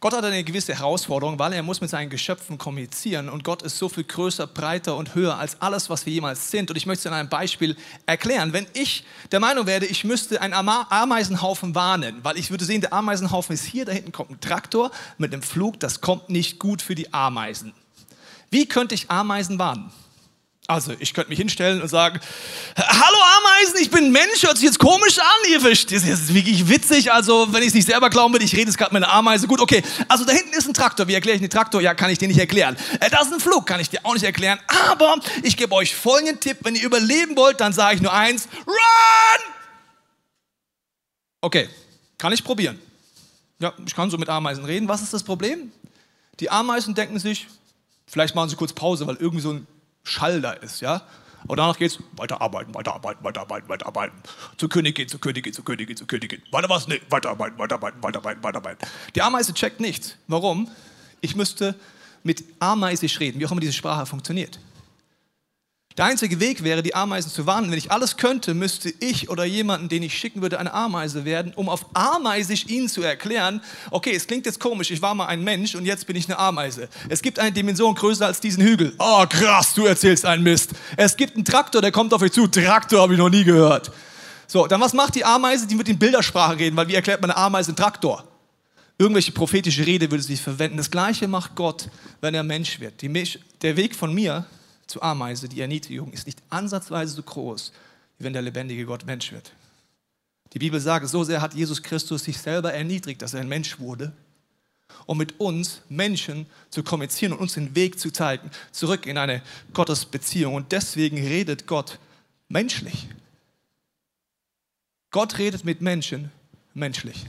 Gott 0.00 0.12
hat 0.12 0.24
eine 0.24 0.44
gewisse 0.44 0.76
Herausforderung, 0.76 1.40
weil 1.40 1.52
er 1.52 1.64
muss 1.64 1.80
mit 1.80 1.90
seinen 1.90 2.08
Geschöpfen 2.08 2.56
kommunizieren 2.56 3.28
und 3.28 3.42
Gott 3.42 3.62
ist 3.62 3.78
so 3.78 3.88
viel 3.88 4.04
größer, 4.04 4.46
breiter 4.46 4.96
und 4.96 5.16
höher 5.16 5.36
als 5.36 5.60
alles, 5.60 5.90
was 5.90 6.06
wir 6.06 6.12
jemals 6.12 6.52
sind. 6.52 6.70
Und 6.70 6.76
ich 6.76 6.86
möchte 6.86 7.00
es 7.00 7.06
in 7.06 7.12
einem 7.12 7.28
Beispiel 7.28 7.76
erklären. 8.06 8.52
Wenn 8.52 8.68
ich 8.74 9.04
der 9.32 9.40
Meinung 9.40 9.66
werde, 9.66 9.86
ich 9.86 10.04
müsste 10.04 10.40
einen 10.40 10.54
Ameisenhaufen 10.54 11.74
warnen, 11.74 12.20
weil 12.22 12.38
ich 12.38 12.52
würde 12.52 12.64
sehen, 12.64 12.80
der 12.80 12.92
Ameisenhaufen 12.92 13.54
ist 13.54 13.64
hier, 13.64 13.84
da 13.86 13.90
hinten 13.90 14.12
kommt 14.12 14.30
ein 14.30 14.40
Traktor 14.40 14.92
mit 15.16 15.32
einem 15.32 15.42
Flug, 15.42 15.80
das 15.80 16.00
kommt 16.00 16.30
nicht 16.30 16.60
gut 16.60 16.80
für 16.80 16.94
die 16.94 17.12
Ameisen. 17.12 17.72
Wie 18.50 18.66
könnte 18.66 18.94
ich 18.94 19.10
Ameisen 19.10 19.58
warnen? 19.58 19.90
Also, 20.70 20.92
ich 20.98 21.14
könnte 21.14 21.30
mich 21.30 21.38
hinstellen 21.38 21.80
und 21.80 21.88
sagen, 21.88 22.20
hallo 22.76 23.16
Ameisen, 23.38 23.80
ich 23.80 23.90
bin 23.90 24.12
Mensch, 24.12 24.42
hört 24.42 24.58
sich 24.58 24.66
jetzt 24.66 24.78
komisch 24.78 25.18
an, 25.18 25.50
ihr 25.50 25.62
versteht, 25.62 25.96
das 25.96 26.06
ist 26.06 26.34
wirklich 26.34 26.68
witzig, 26.68 27.10
also 27.10 27.50
wenn 27.54 27.62
ich 27.62 27.68
es 27.68 27.74
nicht 27.74 27.86
selber 27.86 28.10
glauben 28.10 28.34
würde, 28.34 28.44
ich 28.44 28.52
rede 28.52 28.66
jetzt 28.66 28.76
gerade 28.76 28.92
mit 28.92 29.02
einer 29.02 29.10
Ameise, 29.10 29.46
gut, 29.46 29.62
okay, 29.62 29.82
also 30.08 30.26
da 30.26 30.32
hinten 30.34 30.52
ist 30.52 30.68
ein 30.68 30.74
Traktor, 30.74 31.08
wie 31.08 31.14
erkläre 31.14 31.36
ich 31.36 31.40
den 31.40 31.48
Traktor? 31.48 31.80
Ja, 31.80 31.94
kann 31.94 32.10
ich 32.10 32.18
dir 32.18 32.28
nicht 32.28 32.38
erklären. 32.38 32.76
Äh, 33.00 33.08
da 33.08 33.22
ist 33.22 33.32
ein 33.32 33.40
Flug, 33.40 33.64
kann 33.64 33.80
ich 33.80 33.88
dir 33.88 34.00
auch 34.02 34.12
nicht 34.12 34.24
erklären, 34.24 34.60
aber 34.92 35.16
ich 35.42 35.56
gebe 35.56 35.74
euch 35.74 35.96
folgenden 35.96 36.38
Tipp, 36.38 36.58
wenn 36.60 36.74
ihr 36.74 36.84
überleben 36.84 37.34
wollt, 37.34 37.62
dann 37.62 37.72
sage 37.72 37.96
ich 37.96 38.02
nur 38.02 38.12
eins, 38.12 38.46
run! 38.66 39.54
Okay, 41.40 41.70
kann 42.18 42.34
ich 42.34 42.44
probieren. 42.44 42.78
Ja, 43.58 43.72
ich 43.86 43.94
kann 43.94 44.10
so 44.10 44.18
mit 44.18 44.28
Ameisen 44.28 44.66
reden. 44.66 44.86
Was 44.86 45.00
ist 45.00 45.14
das 45.14 45.22
Problem? 45.22 45.72
Die 46.40 46.50
Ameisen 46.50 46.94
denken 46.94 47.18
sich, 47.18 47.46
vielleicht 48.06 48.34
machen 48.34 48.50
sie 48.50 48.56
kurz 48.56 48.74
Pause, 48.74 49.06
weil 49.06 49.16
irgendwie 49.16 49.40
so 49.40 49.52
ein 49.54 49.66
Schall 50.08 50.40
da 50.40 50.52
ist, 50.52 50.80
ja. 50.80 51.02
Und 51.46 51.58
danach 51.58 51.78
geht 51.78 51.92
es 51.92 51.98
weiter 52.16 52.40
arbeiten, 52.40 52.74
weiter 52.74 52.94
arbeiten, 52.94 53.22
weiter 53.22 53.40
arbeiten, 53.42 53.68
weiter 53.68 53.86
arbeiten. 53.86 54.16
Zu 54.56 54.66
zu 54.66 54.68
Königin, 54.68 55.08
zu 55.08 55.18
Königin, 55.18 55.52
zu 55.96 56.06
Königin. 56.06 56.42
Weiter 56.50 56.68
was? 56.68 56.88
Nee, 56.88 57.00
weiter 57.10 57.30
arbeiten, 57.30 57.58
weiter 57.58 57.76
arbeiten, 57.76 58.02
weiter 58.02 58.18
arbeiten, 58.18 58.42
weiter 58.42 58.56
arbeiten. 58.56 58.86
Die 59.14 59.22
Ameise 59.22 59.54
checkt 59.54 59.80
nichts. 59.80 60.16
Warum? 60.26 60.68
Ich 61.20 61.36
müsste 61.36 61.74
mit 62.24 62.44
Ameisisch 62.58 63.20
reden, 63.20 63.38
wie 63.40 63.46
auch 63.46 63.52
immer 63.52 63.60
diese 63.60 63.72
Sprache 63.72 64.04
funktioniert. 64.04 64.58
Der 65.98 66.04
einzige 66.04 66.38
Weg 66.38 66.62
wäre, 66.62 66.80
die 66.80 66.94
Ameisen 66.94 67.28
zu 67.32 67.44
warnen. 67.44 67.72
Wenn 67.72 67.78
ich 67.78 67.90
alles 67.90 68.16
könnte, 68.16 68.54
müsste 68.54 68.88
ich 69.00 69.30
oder 69.30 69.44
jemanden, 69.44 69.88
den 69.88 70.04
ich 70.04 70.16
schicken 70.16 70.42
würde, 70.42 70.60
eine 70.60 70.72
Ameise 70.72 71.24
werden, 71.24 71.52
um 71.56 71.68
auf 71.68 71.86
Ameisisch 71.92 72.66
ihnen 72.66 72.88
zu 72.88 73.02
erklären, 73.02 73.60
okay, 73.90 74.14
es 74.14 74.28
klingt 74.28 74.46
jetzt 74.46 74.60
komisch, 74.60 74.92
ich 74.92 75.02
war 75.02 75.16
mal 75.16 75.26
ein 75.26 75.42
Mensch 75.42 75.74
und 75.74 75.84
jetzt 75.84 76.06
bin 76.06 76.14
ich 76.14 76.26
eine 76.28 76.38
Ameise. 76.38 76.88
Es 77.08 77.20
gibt 77.20 77.40
eine 77.40 77.50
Dimension 77.50 77.96
größer 77.96 78.26
als 78.26 78.38
diesen 78.38 78.62
Hügel. 78.62 78.94
Oh, 79.00 79.24
krass, 79.28 79.74
du 79.74 79.86
erzählst 79.86 80.24
einen 80.24 80.44
Mist. 80.44 80.70
Es 80.96 81.16
gibt 81.16 81.34
einen 81.34 81.44
Traktor, 81.44 81.82
der 81.82 81.90
kommt 81.90 82.14
auf 82.14 82.22
euch 82.22 82.30
zu. 82.30 82.46
Traktor 82.46 83.02
habe 83.02 83.14
ich 83.14 83.18
noch 83.18 83.28
nie 83.28 83.42
gehört. 83.42 83.90
So, 84.46 84.68
dann 84.68 84.80
was 84.80 84.92
macht 84.92 85.16
die 85.16 85.24
Ameise? 85.24 85.66
Die 85.66 85.76
wird 85.76 85.88
in 85.88 85.98
Bildersprache 85.98 86.60
reden, 86.60 86.76
weil 86.76 86.86
wie 86.86 86.94
erklärt 86.94 87.20
man 87.20 87.32
eine 87.32 87.40
Ameise 87.40 87.70
einen 87.70 87.76
Traktor? 87.76 88.22
Irgendwelche 88.98 89.32
prophetische 89.32 89.84
Rede 89.84 90.08
würde 90.12 90.22
sie 90.22 90.36
verwenden. 90.36 90.76
Das 90.76 90.92
Gleiche 90.92 91.26
macht 91.26 91.56
Gott, 91.56 91.88
wenn 92.20 92.34
er 92.34 92.44
Mensch 92.44 92.78
wird. 92.78 93.02
Die, 93.02 93.12
der 93.62 93.76
Weg 93.76 93.96
von 93.96 94.14
mir 94.14 94.46
zur 94.88 95.02
Ameise, 95.04 95.48
die 95.48 95.60
Erniedrigung 95.60 96.12
ist 96.12 96.26
nicht 96.26 96.42
ansatzweise 96.50 97.14
so 97.14 97.22
groß, 97.22 97.72
wie 98.18 98.24
wenn 98.24 98.32
der 98.32 98.42
lebendige 98.42 98.84
Gott 98.84 99.06
Mensch 99.06 99.30
wird. 99.30 99.52
Die 100.52 100.58
Bibel 100.58 100.80
sagt, 100.80 101.06
so 101.08 101.22
sehr 101.24 101.40
hat 101.40 101.54
Jesus 101.54 101.82
Christus 101.82 102.24
sich 102.24 102.38
selber 102.38 102.72
erniedrigt, 102.72 103.22
dass 103.22 103.34
er 103.34 103.40
ein 103.40 103.48
Mensch 103.48 103.78
wurde, 103.78 104.12
um 105.04 105.18
mit 105.18 105.38
uns 105.38 105.82
Menschen 105.90 106.46
zu 106.70 106.82
kommunizieren 106.82 107.34
und 107.34 107.40
uns 107.40 107.54
den 107.54 107.74
Weg 107.74 108.00
zu 108.00 108.10
zeigen, 108.10 108.50
zurück 108.72 109.06
in 109.06 109.18
eine 109.18 109.42
Gottesbeziehung. 109.74 110.54
Und 110.54 110.72
deswegen 110.72 111.18
redet 111.18 111.66
Gott 111.66 111.98
menschlich. 112.48 113.08
Gott 115.10 115.38
redet 115.38 115.64
mit 115.64 115.82
Menschen 115.82 116.30
menschlich. 116.72 117.26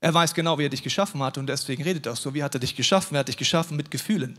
Er 0.00 0.12
weiß 0.14 0.34
genau, 0.34 0.58
wie 0.58 0.66
er 0.66 0.70
dich 0.70 0.82
geschaffen 0.82 1.22
hat 1.22 1.38
und 1.38 1.46
deswegen 1.46 1.82
redet 1.82 2.06
er 2.06 2.12
auch 2.12 2.16
so. 2.16 2.34
Wie 2.34 2.42
hat 2.42 2.54
er 2.54 2.60
dich 2.60 2.76
geschaffen? 2.76 3.16
Er 3.16 3.20
hat 3.20 3.28
dich 3.28 3.36
geschaffen 3.36 3.76
mit 3.76 3.90
Gefühlen. 3.90 4.38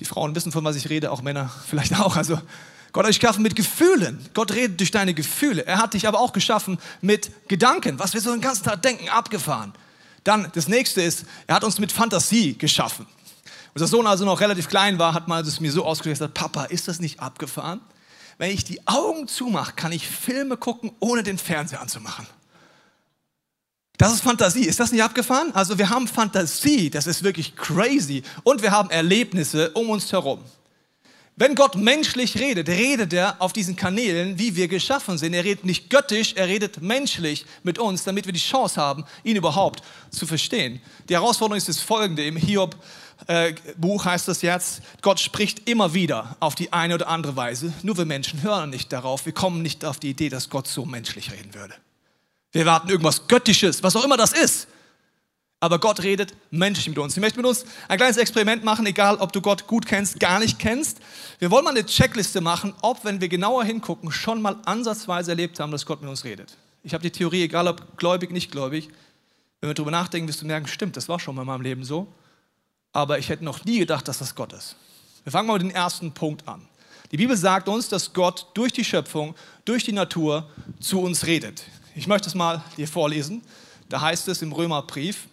Die 0.00 0.04
Frauen 0.04 0.34
wissen, 0.34 0.52
von 0.52 0.64
was 0.64 0.76
ich 0.76 0.88
rede, 0.88 1.10
auch 1.10 1.22
Männer 1.22 1.50
vielleicht 1.66 1.98
auch. 1.98 2.16
Also 2.16 2.40
Gott 2.92 3.04
hat 3.04 3.10
dich 3.10 3.20
geschaffen 3.20 3.42
mit 3.42 3.56
Gefühlen. 3.56 4.24
Gott 4.34 4.52
redet 4.52 4.80
durch 4.80 4.90
deine 4.90 5.14
Gefühle. 5.14 5.66
Er 5.66 5.78
hat 5.78 5.94
dich 5.94 6.08
aber 6.08 6.20
auch 6.20 6.32
geschaffen 6.32 6.78
mit 7.00 7.30
Gedanken. 7.48 7.98
Was 7.98 8.14
wir 8.14 8.20
so 8.20 8.32
den 8.32 8.40
ganzen 8.40 8.64
Tag 8.64 8.82
denken, 8.82 9.08
abgefahren. 9.08 9.72
Dann 10.24 10.50
das 10.54 10.68
nächste 10.68 11.02
ist, 11.02 11.24
er 11.46 11.56
hat 11.56 11.64
uns 11.64 11.78
mit 11.78 11.92
Fantasie 11.92 12.56
geschaffen. 12.56 13.06
Unser 13.74 13.86
Sohn 13.86 14.06
also 14.06 14.24
noch 14.24 14.40
relativ 14.40 14.68
klein 14.68 14.98
war, 14.98 15.14
hat 15.14 15.28
mal 15.28 15.42
es 15.42 15.60
mir 15.60 15.70
so 15.70 15.84
ausgedrückt, 15.84 16.34
Papa, 16.34 16.64
ist 16.64 16.88
das 16.88 17.00
nicht 17.00 17.20
abgefahren? 17.20 17.80
Wenn 18.38 18.50
ich 18.50 18.64
die 18.64 18.86
Augen 18.86 19.28
zumache, 19.28 19.74
kann 19.74 19.92
ich 19.92 20.08
Filme 20.08 20.56
gucken, 20.56 20.92
ohne 21.00 21.22
den 21.22 21.38
Fernseher 21.38 21.80
anzumachen. 21.80 22.26
Das 23.98 24.12
ist 24.12 24.20
Fantasie. 24.22 24.64
Ist 24.64 24.78
das 24.78 24.92
nicht 24.92 25.02
abgefahren? 25.02 25.50
Also 25.54 25.76
wir 25.76 25.90
haben 25.90 26.06
Fantasie, 26.06 26.88
das 26.88 27.08
ist 27.08 27.24
wirklich 27.24 27.56
crazy. 27.56 28.22
Und 28.44 28.62
wir 28.62 28.70
haben 28.70 28.90
Erlebnisse 28.90 29.70
um 29.70 29.90
uns 29.90 30.12
herum. 30.12 30.40
Wenn 31.34 31.54
Gott 31.54 31.76
menschlich 31.76 32.36
redet, 32.38 32.68
redet 32.68 33.12
er 33.12 33.40
auf 33.40 33.52
diesen 33.52 33.76
Kanälen, 33.76 34.38
wie 34.38 34.56
wir 34.56 34.66
geschaffen 34.66 35.18
sind. 35.18 35.34
Er 35.34 35.44
redet 35.44 35.64
nicht 35.64 35.90
göttisch, 35.90 36.32
er 36.34 36.48
redet 36.48 36.80
menschlich 36.80 37.44
mit 37.62 37.78
uns, 37.78 38.04
damit 38.04 38.26
wir 38.26 38.32
die 38.32 38.40
Chance 38.40 38.80
haben, 38.80 39.04
ihn 39.22 39.36
überhaupt 39.36 39.82
zu 40.10 40.26
verstehen. 40.26 40.80
Die 41.08 41.14
Herausforderung 41.14 41.58
ist 41.58 41.68
das 41.68 41.80
folgende. 41.80 42.24
Im 42.24 42.36
Hiob-Buch 42.36 44.04
heißt 44.04 44.26
das 44.28 44.42
jetzt, 44.42 44.80
Gott 45.00 45.20
spricht 45.20 45.68
immer 45.68 45.94
wieder 45.94 46.36
auf 46.40 46.54
die 46.54 46.72
eine 46.72 46.94
oder 46.94 47.08
andere 47.08 47.36
Weise. 47.36 47.72
Nur 47.82 47.98
wir 47.98 48.04
Menschen 48.04 48.42
hören 48.42 48.70
nicht 48.70 48.92
darauf. 48.92 49.24
Wir 49.24 49.32
kommen 49.32 49.62
nicht 49.62 49.84
auf 49.84 50.00
die 50.00 50.10
Idee, 50.10 50.28
dass 50.28 50.50
Gott 50.50 50.66
so 50.66 50.84
menschlich 50.86 51.30
reden 51.32 51.54
würde. 51.54 51.74
Wir 52.52 52.66
warten 52.66 52.88
irgendwas 52.88 53.26
Göttisches, 53.28 53.82
was 53.82 53.94
auch 53.96 54.04
immer 54.04 54.16
das 54.16 54.32
ist. 54.32 54.68
Aber 55.60 55.80
Gott 55.80 56.02
redet 56.02 56.34
menschlich 56.50 56.88
mit 56.88 56.98
uns. 56.98 57.16
Ich 57.16 57.20
möchte 57.20 57.36
mit 57.36 57.46
uns 57.46 57.64
ein 57.88 57.96
kleines 57.96 58.16
Experiment 58.16 58.62
machen, 58.62 58.86
egal 58.86 59.16
ob 59.16 59.32
du 59.32 59.40
Gott 59.40 59.66
gut 59.66 59.86
kennst, 59.86 60.20
gar 60.20 60.38
nicht 60.38 60.58
kennst. 60.58 60.98
Wir 61.40 61.50
wollen 61.50 61.64
mal 61.64 61.70
eine 61.70 61.84
Checkliste 61.84 62.40
machen, 62.40 62.74
ob, 62.80 63.04
wenn 63.04 63.20
wir 63.20 63.28
genauer 63.28 63.64
hingucken, 63.64 64.12
schon 64.12 64.40
mal 64.40 64.56
ansatzweise 64.66 65.32
erlebt 65.32 65.58
haben, 65.58 65.72
dass 65.72 65.84
Gott 65.84 66.00
mit 66.00 66.08
uns 66.08 66.24
redet. 66.24 66.56
Ich 66.84 66.94
habe 66.94 67.02
die 67.02 67.10
Theorie, 67.10 67.42
egal 67.42 67.66
ob 67.66 67.96
gläubig, 67.98 68.30
nicht 68.30 68.52
gläubig, 68.52 68.88
wenn 69.60 69.70
wir 69.70 69.74
darüber 69.74 69.90
nachdenken, 69.90 70.28
wirst 70.28 70.40
du 70.40 70.46
merken, 70.46 70.68
stimmt, 70.68 70.96
das 70.96 71.08
war 71.08 71.18
schon 71.18 71.34
mal 71.34 71.42
in 71.42 71.48
meinem 71.48 71.62
Leben 71.62 71.84
so. 71.84 72.06
Aber 72.92 73.18
ich 73.18 73.28
hätte 73.28 73.44
noch 73.44 73.64
nie 73.64 73.80
gedacht, 73.80 74.06
dass 74.06 74.18
das 74.18 74.36
Gott 74.36 74.52
ist. 74.52 74.76
Wir 75.24 75.32
fangen 75.32 75.48
mal 75.48 75.54
mit 75.54 75.62
dem 75.62 75.70
ersten 75.70 76.12
Punkt 76.12 76.46
an. 76.46 76.68
Die 77.10 77.16
Bibel 77.16 77.36
sagt 77.36 77.68
uns, 77.68 77.88
dass 77.88 78.12
Gott 78.12 78.46
durch 78.54 78.72
die 78.72 78.84
Schöpfung, 78.84 79.34
durch 79.64 79.82
die 79.82 79.92
Natur 79.92 80.48
zu 80.78 81.00
uns 81.00 81.26
redet. 81.26 81.64
Ich 81.98 82.06
möchte 82.06 82.28
es 82.28 82.36
mal 82.36 82.62
hier 82.76 82.86
vorlesen. 82.86 83.42
Da 83.88 84.00
heißt 84.00 84.28
es 84.28 84.40
im 84.40 84.52
Römerbrief, 84.52 85.26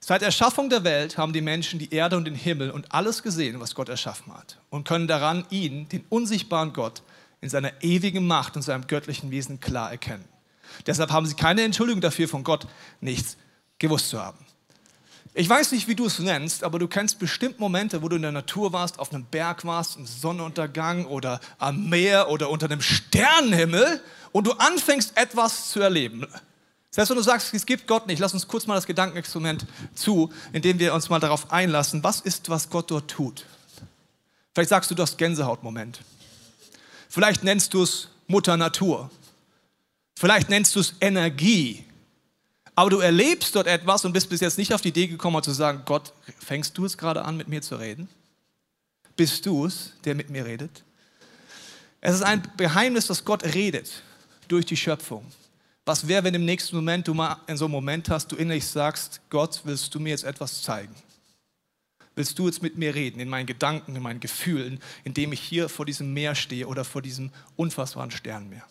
seit 0.00 0.20
Erschaffung 0.20 0.68
der 0.68 0.84
Welt 0.84 1.16
haben 1.16 1.32
die 1.32 1.40
Menschen 1.40 1.78
die 1.78 1.94
Erde 1.94 2.18
und 2.18 2.26
den 2.26 2.34
Himmel 2.34 2.70
und 2.70 2.92
alles 2.92 3.22
gesehen, 3.22 3.58
was 3.58 3.74
Gott 3.74 3.88
erschaffen 3.88 4.34
hat 4.36 4.58
und 4.68 4.86
können 4.86 5.08
daran 5.08 5.46
ihn, 5.48 5.88
den 5.88 6.04
unsichtbaren 6.10 6.74
Gott, 6.74 7.00
in 7.40 7.48
seiner 7.48 7.72
ewigen 7.82 8.26
Macht 8.26 8.54
und 8.54 8.60
seinem 8.60 8.86
göttlichen 8.86 9.30
Wesen 9.30 9.60
klar 9.60 9.90
erkennen. 9.90 10.26
Deshalb 10.86 11.10
haben 11.10 11.24
sie 11.24 11.36
keine 11.36 11.62
Entschuldigung 11.62 12.02
dafür, 12.02 12.28
von 12.28 12.44
Gott 12.44 12.66
nichts 13.00 13.38
gewusst 13.78 14.10
zu 14.10 14.20
haben. 14.20 14.44
Ich 15.32 15.48
weiß 15.48 15.72
nicht, 15.72 15.86
wie 15.86 15.94
du 15.94 16.06
es 16.06 16.18
nennst, 16.18 16.64
aber 16.64 16.78
du 16.80 16.88
kennst 16.88 17.20
bestimmt 17.20 17.60
Momente, 17.60 18.02
wo 18.02 18.08
du 18.08 18.16
in 18.16 18.22
der 18.22 18.32
Natur 18.32 18.72
warst, 18.72 18.98
auf 18.98 19.12
einem 19.12 19.24
Berg 19.24 19.64
warst, 19.64 19.96
im 19.96 20.04
Sonnenuntergang 20.04 21.06
oder 21.06 21.40
am 21.58 21.88
Meer 21.88 22.30
oder 22.30 22.50
unter 22.50 22.66
einem 22.66 22.82
Sternenhimmel 22.82 24.00
und 24.32 24.46
du 24.46 24.52
anfängst 24.52 25.16
etwas 25.16 25.70
zu 25.70 25.80
erleben. 25.80 26.26
Selbst 26.90 27.10
wenn 27.10 27.16
du 27.16 27.22
sagst, 27.22 27.54
es 27.54 27.64
gibt 27.64 27.86
Gott 27.86 28.08
nicht, 28.08 28.18
lass 28.18 28.34
uns 28.34 28.48
kurz 28.48 28.66
mal 28.66 28.74
das 28.74 28.86
Gedankenexperiment 28.86 29.66
zu, 29.94 30.32
indem 30.52 30.80
wir 30.80 30.92
uns 30.92 31.08
mal 31.08 31.20
darauf 31.20 31.52
einlassen, 31.52 32.02
was 32.02 32.20
ist, 32.20 32.50
was 32.50 32.68
Gott 32.68 32.90
dort 32.90 33.08
tut. 33.08 33.46
Vielleicht 34.52 34.70
sagst 34.70 34.90
du, 34.90 34.96
du 34.96 35.02
hast 35.02 35.16
Gänsehautmoment. 35.16 36.00
Vielleicht 37.08 37.44
nennst 37.44 37.72
du 37.74 37.84
es 37.84 38.08
Mutter 38.26 38.56
Natur. 38.56 39.10
Vielleicht 40.18 40.48
nennst 40.48 40.74
du 40.74 40.80
es 40.80 40.94
Energie. 41.00 41.84
Aber 42.80 42.88
du 42.88 43.00
erlebst 43.00 43.54
dort 43.54 43.66
etwas 43.66 44.06
und 44.06 44.14
bist 44.14 44.30
bis 44.30 44.40
jetzt 44.40 44.56
nicht 44.56 44.72
auf 44.72 44.80
die 44.80 44.88
Idee 44.88 45.06
gekommen, 45.06 45.42
zu 45.42 45.50
sagen, 45.50 45.82
Gott, 45.84 46.14
fängst 46.38 46.78
du 46.78 46.86
es 46.86 46.96
gerade 46.96 47.22
an, 47.22 47.36
mit 47.36 47.46
mir 47.46 47.60
zu 47.60 47.76
reden? 47.76 48.08
Bist 49.16 49.44
du 49.44 49.66
es, 49.66 49.92
der 50.06 50.14
mit 50.14 50.30
mir 50.30 50.46
redet? 50.46 50.82
Es 52.00 52.14
ist 52.14 52.22
ein 52.22 52.42
Geheimnis, 52.56 53.06
dass 53.06 53.22
Gott 53.22 53.44
redet 53.44 54.02
durch 54.48 54.64
die 54.64 54.78
Schöpfung. 54.78 55.26
Was 55.84 56.08
wäre, 56.08 56.24
wenn 56.24 56.32
im 56.32 56.46
nächsten 56.46 56.74
Moment 56.74 57.06
du 57.06 57.12
mal 57.12 57.36
in 57.48 57.58
so 57.58 57.66
einem 57.66 57.72
Moment 57.72 58.08
hast, 58.08 58.32
du 58.32 58.36
innerlich 58.36 58.66
sagst, 58.66 59.20
Gott, 59.28 59.60
willst 59.64 59.94
du 59.94 60.00
mir 60.00 60.08
jetzt 60.08 60.24
etwas 60.24 60.62
zeigen? 60.62 60.94
Willst 62.14 62.38
du 62.38 62.46
jetzt 62.46 62.62
mit 62.62 62.78
mir 62.78 62.94
reden, 62.94 63.20
in 63.20 63.28
meinen 63.28 63.44
Gedanken, 63.44 63.94
in 63.94 64.02
meinen 64.02 64.20
Gefühlen, 64.20 64.80
indem 65.04 65.34
ich 65.34 65.40
hier 65.40 65.68
vor 65.68 65.84
diesem 65.84 66.14
Meer 66.14 66.34
stehe 66.34 66.66
oder 66.66 66.86
vor 66.86 67.02
diesem 67.02 67.30
unfassbaren 67.56 68.10
Sternmeer? 68.10 68.64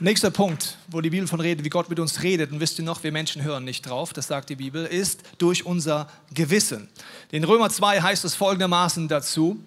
Nächster 0.00 0.30
Punkt, 0.30 0.78
wo 0.88 1.02
die 1.02 1.10
Bibel 1.10 1.28
von 1.28 1.38
redet, 1.38 1.66
wie 1.66 1.68
Gott 1.68 1.90
mit 1.90 2.00
uns 2.00 2.22
redet, 2.22 2.50
und 2.50 2.60
wisst 2.60 2.78
ihr 2.78 2.84
noch, 2.84 3.04
wir 3.04 3.12
Menschen 3.12 3.42
hören 3.42 3.64
nicht 3.64 3.82
drauf, 3.82 4.14
das 4.14 4.26
sagt 4.26 4.48
die 4.48 4.56
Bibel, 4.56 4.86
ist 4.86 5.22
durch 5.36 5.66
unser 5.66 6.08
Gewissen. 6.32 6.88
In 7.30 7.44
Römer 7.44 7.68
2 7.68 8.00
heißt 8.00 8.24
es 8.24 8.34
folgendermaßen 8.34 9.06
dazu, 9.06 9.62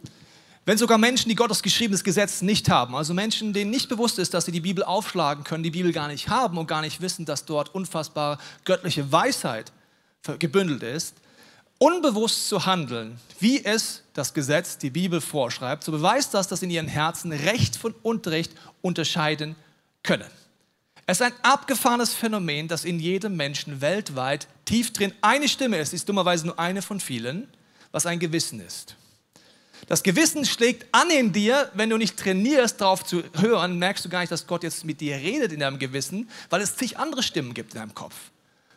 wenn 0.66 0.80
sogar 0.80 0.98
Menschen, 0.98 1.30
die 1.30 1.36
Gottes 1.36 1.62
geschriebenes 1.62 2.04
Gesetz 2.04 2.42
nicht 2.42 2.70
haben, 2.70 2.96
also 2.96 3.14
Menschen, 3.14 3.54
denen 3.54 3.70
nicht 3.70 3.88
bewusst 3.88 4.18
ist, 4.18 4.34
dass 4.34 4.46
sie 4.46 4.52
die 4.52 4.62
Bibel 4.62 4.84
aufschlagen 4.84 5.44
können, 5.44 5.62
die 5.62 5.70
Bibel 5.70 5.92
gar 5.92 6.08
nicht 6.08 6.28
haben 6.28 6.58
und 6.58 6.66
gar 6.66 6.82
nicht 6.82 7.02
wissen, 7.02 7.26
dass 7.26 7.46
dort 7.46 7.76
unfassbare 7.76 8.40
göttliche 8.66 9.12
Weisheit 9.12 9.72
gebündelt 10.40 10.82
ist, 10.82 11.18
unbewusst 11.78 12.50
zu 12.50 12.66
handeln, 12.66 13.20
wie 13.40 13.64
es 13.64 14.02
das 14.14 14.34
Gesetz, 14.34 14.80
die 14.80 14.90
Bibel 14.90 15.22
vorschreibt, 15.22 15.84
so 15.84 15.92
beweist 15.92 16.34
das, 16.34 16.48
dass 16.48 16.64
in 16.64 16.72
ihren 16.72 16.88
Herzen 16.88 17.32
Recht 17.32 17.76
von 17.76 17.94
Unrecht 18.02 18.54
unterscheiden 18.82 19.56
können. 20.06 20.30
Es 21.08 21.20
ist 21.20 21.28
ein 21.28 21.34
abgefahrenes 21.44 22.14
Phänomen, 22.14 22.68
dass 22.68 22.86
in 22.86 23.00
jedem 23.00 23.36
Menschen 23.36 23.82
weltweit 23.82 24.48
tief 24.66 24.92
drin 24.92 25.14
eine 25.22 25.48
Stimme 25.48 25.78
ist, 25.78 25.94
ist 25.94 26.10
dummerweise 26.10 26.48
nur 26.48 26.58
eine 26.58 26.82
von 26.82 27.00
vielen, 27.00 27.48
was 27.92 28.06
ein 28.06 28.20
Gewissen 28.20 28.60
ist. 28.60 28.96
Das 29.88 30.02
Gewissen 30.02 30.46
schlägt 30.46 30.88
an 30.92 31.12
in 31.12 31.32
dir, 31.32 31.70
wenn 31.76 31.92
du 31.92 31.98
nicht 31.98 32.18
trainierst, 32.18 32.82
darauf 32.82 33.06
zu 33.06 33.24
hören, 33.36 33.78
merkst 33.78 34.04
du 34.06 34.10
gar 34.10 34.22
nicht, 34.22 34.32
dass 34.32 34.48
Gott 34.48 34.64
jetzt 34.64 34.84
mit 34.84 35.00
dir 35.00 35.18
redet 35.18 35.52
in 35.52 35.60
deinem 35.60 35.78
Gewissen, 35.78 36.28
weil 36.50 36.62
es 36.62 36.76
zig 36.76 36.98
andere 36.98 37.22
Stimmen 37.22 37.54
gibt 37.54 37.74
in 37.74 37.82
deinem 37.82 37.94
Kopf. 37.94 38.16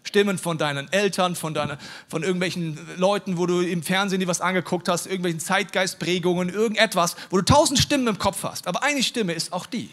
Stimmen 0.03 0.39
von 0.39 0.59
deinen 0.59 0.91
Eltern, 0.93 1.35
von, 1.35 1.55
deiner, 1.55 1.79
von 2.09 2.23
irgendwelchen 2.23 2.79
Leuten, 2.97 3.39
wo 3.39 3.47
du 3.47 3.61
im 3.61 3.83
Fernsehen 3.83 4.21
dir 4.21 4.29
was 4.29 4.41
angeguckt 4.41 4.89
hast, 4.89 5.07
irgendwelchen 5.07 5.41
Zeitgeistprägungen, 5.41 6.51
irgendetwas, 6.51 7.17
wo 7.31 7.39
du 7.39 7.45
tausend 7.45 7.79
Stimmen 7.79 8.07
im 8.07 8.19
Kopf 8.19 8.43
hast. 8.43 8.67
Aber 8.67 8.83
eine 8.83 9.03
Stimme 9.03 9.33
ist 9.33 9.53
auch 9.53 9.67
die. 9.67 9.91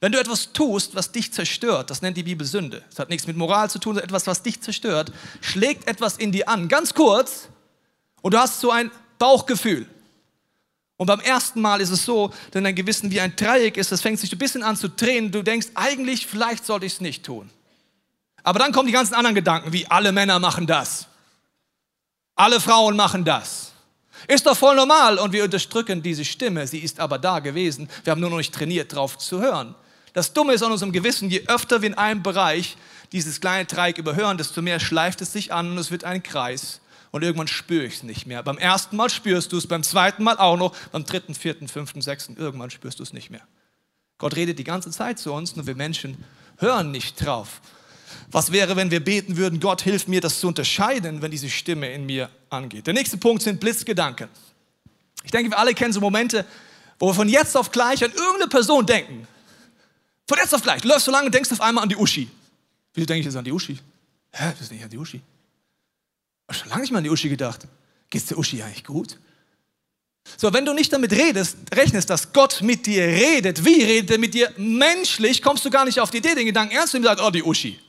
Wenn 0.00 0.12
du 0.12 0.18
etwas 0.18 0.52
tust, 0.52 0.94
was 0.94 1.12
dich 1.12 1.32
zerstört, 1.32 1.90
das 1.90 2.00
nennt 2.00 2.16
die 2.16 2.22
Bibel 2.22 2.46
Sünde. 2.46 2.82
Das 2.88 2.98
hat 2.98 3.10
nichts 3.10 3.26
mit 3.26 3.36
Moral 3.36 3.68
zu 3.68 3.78
tun, 3.78 3.94
sondern 3.94 4.08
etwas, 4.08 4.26
was 4.26 4.42
dich 4.42 4.60
zerstört, 4.60 5.12
schlägt 5.42 5.86
etwas 5.86 6.16
in 6.16 6.32
dir 6.32 6.48
an, 6.48 6.68
ganz 6.68 6.94
kurz, 6.94 7.48
und 8.22 8.34
du 8.34 8.38
hast 8.38 8.60
so 8.60 8.70
ein 8.70 8.90
Bauchgefühl. 9.18 9.86
Und 10.96 11.06
beim 11.06 11.20
ersten 11.20 11.60
Mal 11.60 11.80
ist 11.80 11.90
es 11.90 12.04
so, 12.04 12.30
denn 12.52 12.64
dein 12.64 12.74
Gewissen 12.74 13.10
wie 13.10 13.20
ein 13.20 13.34
Dreieck 13.34 13.76
ist, 13.78 13.90
das 13.90 14.02
fängt 14.02 14.20
sich 14.20 14.32
ein 14.32 14.38
bisschen 14.38 14.62
an 14.62 14.76
zu 14.76 14.88
drehen. 14.88 15.32
Du 15.32 15.42
denkst, 15.42 15.68
eigentlich, 15.74 16.26
vielleicht 16.26 16.66
sollte 16.66 16.84
ich 16.84 16.94
es 16.94 17.00
nicht 17.00 17.24
tun. 17.24 17.50
Aber 18.42 18.58
dann 18.58 18.72
kommen 18.72 18.86
die 18.86 18.92
ganzen 18.92 19.14
anderen 19.14 19.34
Gedanken, 19.34 19.72
wie 19.72 19.86
alle 19.86 20.12
Männer 20.12 20.38
machen 20.38 20.66
das. 20.66 21.06
Alle 22.34 22.60
Frauen 22.60 22.96
machen 22.96 23.24
das. 23.24 23.72
Ist 24.28 24.46
doch 24.46 24.56
voll 24.56 24.76
normal 24.76 25.18
und 25.18 25.32
wir 25.32 25.44
unterdrücken 25.44 26.02
diese 26.02 26.24
Stimme. 26.24 26.66
Sie 26.66 26.78
ist 26.78 27.00
aber 27.00 27.18
da 27.18 27.38
gewesen. 27.38 27.88
Wir 28.04 28.10
haben 28.10 28.20
nur 28.20 28.30
noch 28.30 28.36
nicht 28.36 28.54
trainiert, 28.54 28.94
drauf 28.94 29.16
zu 29.16 29.40
hören. 29.40 29.74
Das 30.12 30.32
Dumme 30.32 30.52
ist 30.54 30.62
an 30.62 30.72
unserem 30.72 30.92
Gewissen, 30.92 31.30
je 31.30 31.44
öfter 31.46 31.82
wir 31.82 31.88
in 31.88 31.94
einem 31.94 32.22
Bereich 32.22 32.76
dieses 33.12 33.40
kleine 33.40 33.64
Dreieck 33.64 33.98
überhören, 33.98 34.38
desto 34.38 34.62
mehr 34.62 34.80
schleift 34.80 35.20
es 35.20 35.32
sich 35.32 35.52
an 35.52 35.70
und 35.70 35.78
es 35.78 35.90
wird 35.90 36.04
ein 36.04 36.22
Kreis. 36.22 36.80
Und 37.12 37.22
irgendwann 37.22 37.48
spüre 37.48 37.84
ich 37.84 37.94
es 37.94 38.02
nicht 38.02 38.26
mehr. 38.26 38.42
Beim 38.42 38.58
ersten 38.58 38.96
Mal 38.96 39.10
spürst 39.10 39.52
du 39.52 39.56
es, 39.56 39.66
beim 39.66 39.82
zweiten 39.82 40.22
Mal 40.22 40.38
auch 40.38 40.56
noch, 40.56 40.76
beim 40.92 41.04
dritten, 41.04 41.34
vierten, 41.34 41.66
fünften, 41.66 42.02
sechsten, 42.02 42.36
irgendwann 42.36 42.70
spürst 42.70 43.00
du 43.00 43.02
es 43.02 43.12
nicht 43.12 43.30
mehr. 43.30 43.42
Gott 44.18 44.36
redet 44.36 44.58
die 44.58 44.64
ganze 44.64 44.90
Zeit 44.90 45.18
zu 45.18 45.32
uns, 45.32 45.56
nur 45.56 45.66
wir 45.66 45.74
Menschen 45.74 46.22
hören 46.58 46.90
nicht 46.90 47.24
drauf. 47.24 47.60
Was 48.30 48.52
wäre, 48.52 48.76
wenn 48.76 48.90
wir 48.90 49.02
beten 49.02 49.36
würden, 49.36 49.58
Gott 49.58 49.82
hilf 49.82 50.06
mir, 50.06 50.20
das 50.20 50.40
zu 50.40 50.46
unterscheiden, 50.46 51.22
wenn 51.22 51.30
diese 51.30 51.48
Stimme 51.48 51.92
in 51.92 52.06
mir 52.06 52.28
angeht? 52.48 52.86
Der 52.86 52.94
nächste 52.94 53.16
Punkt 53.16 53.42
sind 53.42 53.58
Blitzgedanken. 53.58 54.28
Ich 55.24 55.30
denke, 55.30 55.50
wir 55.50 55.58
alle 55.58 55.74
kennen 55.74 55.92
so 55.92 56.00
Momente, 56.00 56.44
wo 56.98 57.08
wir 57.08 57.14
von 57.14 57.28
jetzt 57.28 57.56
auf 57.56 57.72
gleich 57.72 58.04
an 58.04 58.12
irgendeine 58.12 58.48
Person 58.48 58.86
denken. 58.86 59.26
Von 60.30 60.38
jetzt 60.38 60.54
auf 60.54 60.62
gleich. 60.62 60.80
Du 60.80 60.86
läufst 60.86 61.06
so 61.06 61.10
lange 61.10 61.26
und 61.26 61.34
denkst 61.34 61.50
auf 61.50 61.60
einmal 61.60 61.82
an 61.82 61.88
die 61.88 61.96
Uschi. 61.96 62.30
Wieso 62.94 63.04
denke 63.04 63.18
ich 63.18 63.26
jetzt 63.26 63.34
an 63.34 63.44
die 63.44 63.50
Uschi? 63.50 63.76
Hä, 64.30 64.52
das 64.52 64.60
ist 64.60 64.70
nicht 64.70 64.84
an 64.84 64.88
die 64.88 64.96
Uschi. 64.96 65.20
Ich 66.48 66.56
schon 66.56 66.68
lange 66.68 66.82
nicht 66.82 66.92
mehr 66.92 66.98
an 66.98 67.02
die 67.02 67.10
Uschi 67.10 67.28
gedacht. 67.28 67.66
Geht 68.08 68.22
es 68.22 68.28
der 68.28 68.38
Uschi 68.38 68.62
eigentlich 68.62 68.84
gut? 68.84 69.18
So, 70.36 70.52
wenn 70.52 70.64
du 70.64 70.72
nicht 70.72 70.92
damit 70.92 71.10
redest, 71.10 71.56
rechnest, 71.74 72.10
dass 72.10 72.32
Gott 72.32 72.62
mit 72.62 72.86
dir 72.86 73.02
redet, 73.02 73.64
wie 73.64 73.82
redet 73.82 74.12
er 74.12 74.18
mit 74.18 74.32
dir 74.32 74.52
menschlich, 74.56 75.42
kommst 75.42 75.64
du 75.64 75.70
gar 75.70 75.84
nicht 75.84 75.98
auf 75.98 76.12
die 76.12 76.18
Idee, 76.18 76.36
den 76.36 76.46
Gedanken 76.46 76.76
ernst 76.76 76.92
zu 76.92 76.98
nehmen 76.98 77.08
und 77.08 77.16
sagst, 77.16 77.24
oh, 77.26 77.32
die 77.32 77.42
Uschi. 77.42 77.80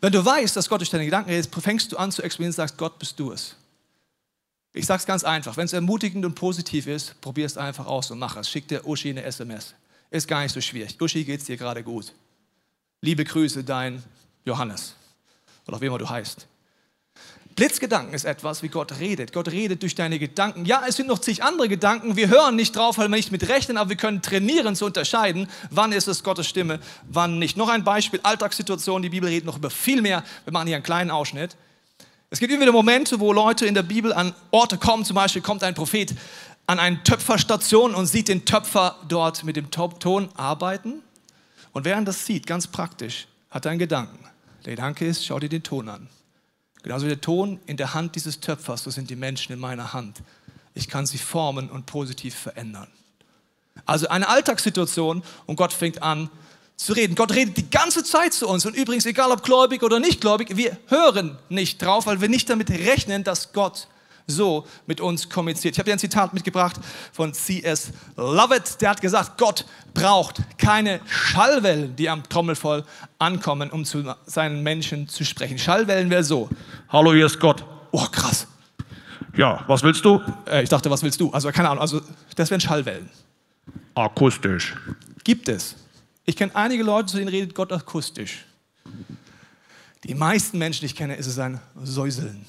Wenn 0.00 0.12
du 0.12 0.24
weißt, 0.24 0.54
dass 0.54 0.68
Gott 0.68 0.80
durch 0.80 0.90
deine 0.90 1.06
Gedanken 1.06 1.30
redet, 1.30 1.52
fängst 1.52 1.90
du 1.90 1.96
an 1.96 2.12
zu 2.12 2.22
experimentieren 2.22 2.62
und 2.62 2.68
sagst, 2.68 2.78
Gott, 2.78 3.00
bist 3.00 3.18
du 3.18 3.32
es. 3.32 3.56
Ich 4.72 4.86
sage 4.86 5.00
es 5.00 5.06
ganz 5.06 5.24
einfach, 5.24 5.56
wenn 5.56 5.64
es 5.64 5.72
ermutigend 5.72 6.24
und 6.24 6.36
positiv 6.36 6.86
ist, 6.86 7.20
probier 7.20 7.46
es 7.46 7.56
einfach 7.56 7.86
aus 7.86 8.12
und 8.12 8.20
mach 8.20 8.36
es. 8.36 8.48
Schick 8.48 8.68
dir 8.68 8.86
Uschi 8.86 9.10
eine 9.10 9.24
SMS. 9.24 9.74
Ist 10.10 10.28
gar 10.28 10.42
nicht 10.42 10.52
so 10.52 10.60
schwierig. 10.60 11.00
Uschi, 11.00 11.24
geht 11.24 11.40
es 11.40 11.46
dir 11.46 11.56
gerade 11.56 11.82
gut? 11.82 12.12
Liebe 13.00 13.24
Grüße, 13.24 13.64
dein 13.64 14.02
Johannes. 14.44 14.94
Oder 15.66 15.80
wie 15.80 15.86
immer 15.86 15.98
du 15.98 16.08
heißt. 16.08 16.46
Blitzgedanken 17.56 18.12
ist 18.12 18.26
etwas, 18.26 18.62
wie 18.62 18.68
Gott 18.68 18.98
redet. 19.00 19.32
Gott 19.32 19.48
redet 19.48 19.80
durch 19.82 19.94
deine 19.94 20.18
Gedanken. 20.18 20.66
Ja, 20.66 20.82
es 20.86 20.96
sind 20.96 21.08
noch 21.08 21.18
zig 21.18 21.42
andere 21.42 21.68
Gedanken. 21.68 22.14
Wir 22.14 22.28
hören 22.28 22.54
nicht 22.54 22.76
drauf, 22.76 22.98
weil 22.98 23.08
wir 23.08 23.16
nicht 23.16 23.32
mit 23.32 23.48
rechnen, 23.48 23.78
aber 23.78 23.88
wir 23.88 23.96
können 23.96 24.20
trainieren 24.20 24.76
zu 24.76 24.84
unterscheiden, 24.84 25.48
wann 25.70 25.92
ist 25.92 26.06
es 26.06 26.22
Gottes 26.22 26.46
Stimme, 26.46 26.80
wann 27.08 27.38
nicht. 27.38 27.56
Noch 27.56 27.70
ein 27.70 27.82
Beispiel, 27.82 28.20
Alltagssituationen. 28.22 29.02
Die 29.02 29.08
Bibel 29.08 29.28
redet 29.28 29.46
noch 29.46 29.56
über 29.56 29.70
viel 29.70 30.02
mehr. 30.02 30.22
Wir 30.44 30.52
machen 30.52 30.66
hier 30.66 30.76
einen 30.76 30.84
kleinen 30.84 31.10
Ausschnitt. 31.10 31.56
Es 32.28 32.40
gibt 32.40 32.52
immer 32.52 32.60
wieder 32.60 32.72
Momente, 32.72 33.20
wo 33.20 33.32
Leute 33.32 33.64
in 33.64 33.74
der 33.74 33.84
Bibel 33.84 34.12
an 34.12 34.34
Orte 34.50 34.76
kommen. 34.76 35.06
Zum 35.06 35.14
Beispiel 35.14 35.40
kommt 35.40 35.62
ein 35.62 35.74
Prophet 35.74 36.12
an 36.66 36.78
eine 36.78 37.02
Töpferstation 37.02 37.94
und 37.94 38.06
sieht 38.06 38.28
den 38.28 38.44
Töpfer 38.44 38.96
dort 39.08 39.44
mit 39.44 39.56
dem 39.56 39.70
Ton 39.70 40.28
arbeiten. 40.34 41.02
Und 41.72 41.84
während 41.84 42.08
das 42.08 42.26
sieht, 42.26 42.46
ganz 42.46 42.66
praktisch, 42.66 43.28
hat 43.50 43.64
er 43.64 43.70
einen 43.70 43.78
Gedanken. 43.78 44.24
Der 44.64 44.74
Gedanke 44.74 45.06
ist, 45.06 45.24
schau 45.24 45.38
dir 45.38 45.48
den 45.48 45.62
Ton 45.62 45.88
an. 45.88 46.08
Genauso 46.82 47.06
wie 47.06 47.10
der 47.10 47.20
Ton 47.20 47.60
in 47.66 47.76
der 47.76 47.94
Hand 47.94 48.16
dieses 48.16 48.40
Töpfers, 48.40 48.82
so 48.82 48.90
sind 48.90 49.10
die 49.10 49.16
Menschen 49.16 49.52
in 49.52 49.58
meiner 49.58 49.92
Hand. 49.92 50.22
Ich 50.74 50.88
kann 50.88 51.06
sie 51.06 51.18
formen 51.18 51.70
und 51.70 51.86
positiv 51.86 52.34
verändern. 52.34 52.88
Also 53.84 54.08
eine 54.08 54.28
Alltagssituation 54.28 55.22
und 55.46 55.56
Gott 55.56 55.72
fängt 55.72 56.02
an 56.02 56.30
zu 56.76 56.92
reden. 56.92 57.14
Gott 57.14 57.32
redet 57.32 57.56
die 57.56 57.70
ganze 57.70 58.04
Zeit 58.04 58.34
zu 58.34 58.48
uns. 58.48 58.66
Und 58.66 58.76
übrigens, 58.76 59.06
egal 59.06 59.30
ob 59.30 59.42
gläubig 59.42 59.82
oder 59.82 60.00
nicht 60.00 60.20
gläubig, 60.20 60.56
wir 60.56 60.76
hören 60.88 61.38
nicht 61.48 61.80
drauf, 61.80 62.06
weil 62.06 62.20
wir 62.20 62.28
nicht 62.28 62.50
damit 62.50 62.70
rechnen, 62.70 63.24
dass 63.24 63.52
Gott 63.52 63.88
so 64.26 64.66
mit 64.86 65.00
uns 65.00 65.28
kommuniziert. 65.28 65.74
Ich 65.74 65.78
habe 65.78 65.86
dir 65.86 65.92
ein 65.92 65.98
Zitat 65.98 66.34
mitgebracht 66.34 66.76
von 67.12 67.32
C.S. 67.32 67.92
Lovett. 68.16 68.80
Der 68.80 68.90
hat 68.90 69.00
gesagt, 69.00 69.38
Gott 69.38 69.64
braucht 69.94 70.42
keine 70.58 71.00
Schallwellen, 71.06 71.94
die 71.96 72.08
am 72.08 72.22
Trommelfell 72.28 72.84
ankommen, 73.18 73.70
um 73.70 73.84
zu 73.84 74.14
seinen 74.26 74.62
Menschen 74.62 75.08
zu 75.08 75.24
sprechen. 75.24 75.58
Schallwellen 75.58 76.10
wäre 76.10 76.24
so. 76.24 76.48
Hallo, 76.88 77.12
hier 77.12 77.26
ist 77.26 77.38
Gott. 77.38 77.64
Oh, 77.92 78.06
krass. 78.10 78.46
Ja, 79.36 79.64
was 79.66 79.82
willst 79.82 80.04
du? 80.04 80.20
Äh, 80.46 80.62
ich 80.62 80.68
dachte, 80.68 80.90
was 80.90 81.02
willst 81.02 81.20
du? 81.20 81.30
Also 81.30 81.50
keine 81.52 81.68
Ahnung, 81.68 81.82
also 81.82 82.00
das 82.34 82.50
wären 82.50 82.60
Schallwellen. 82.60 83.08
Akustisch. 83.94 84.74
Gibt 85.24 85.48
es. 85.48 85.76
Ich 86.24 86.36
kenne 86.36 86.54
einige 86.56 86.82
Leute, 86.82 87.08
zu 87.08 87.18
denen 87.18 87.28
redet 87.28 87.54
Gott 87.54 87.72
akustisch. 87.72 88.44
Die 90.04 90.14
meisten 90.14 90.58
Menschen, 90.58 90.80
die 90.80 90.86
ich 90.86 90.96
kenne, 90.96 91.16
ist 91.16 91.26
es 91.26 91.38
ein 91.38 91.60
Säuseln. 91.82 92.46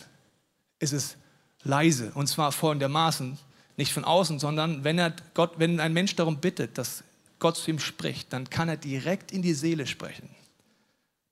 Ist 0.79 0.93
es 0.93 1.17
leise. 1.67 2.11
Und 2.13 2.27
zwar 2.27 2.51
folgendermaßen, 2.51 3.37
nicht 3.77 3.93
von 3.93 4.03
außen, 4.03 4.39
sondern 4.39 4.83
wenn, 4.83 4.97
er 4.97 5.13
Gott, 5.33 5.53
wenn 5.57 5.79
ein 5.79 5.93
Mensch 5.93 6.15
darum 6.15 6.37
bittet, 6.37 6.77
dass 6.77 7.03
Gott 7.39 7.57
zu 7.57 7.69
ihm 7.69 7.79
spricht, 7.79 8.33
dann 8.33 8.49
kann 8.49 8.69
er 8.69 8.77
direkt 8.77 9.31
in 9.31 9.41
die 9.41 9.53
Seele 9.53 9.85
sprechen. 9.85 10.29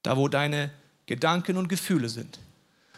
Da, 0.04 0.16
wo 0.18 0.28
deine 0.28 0.72
Gedanken 1.08 1.58
und 1.58 1.68
Gefühle 1.68 2.10
sind. 2.10 2.40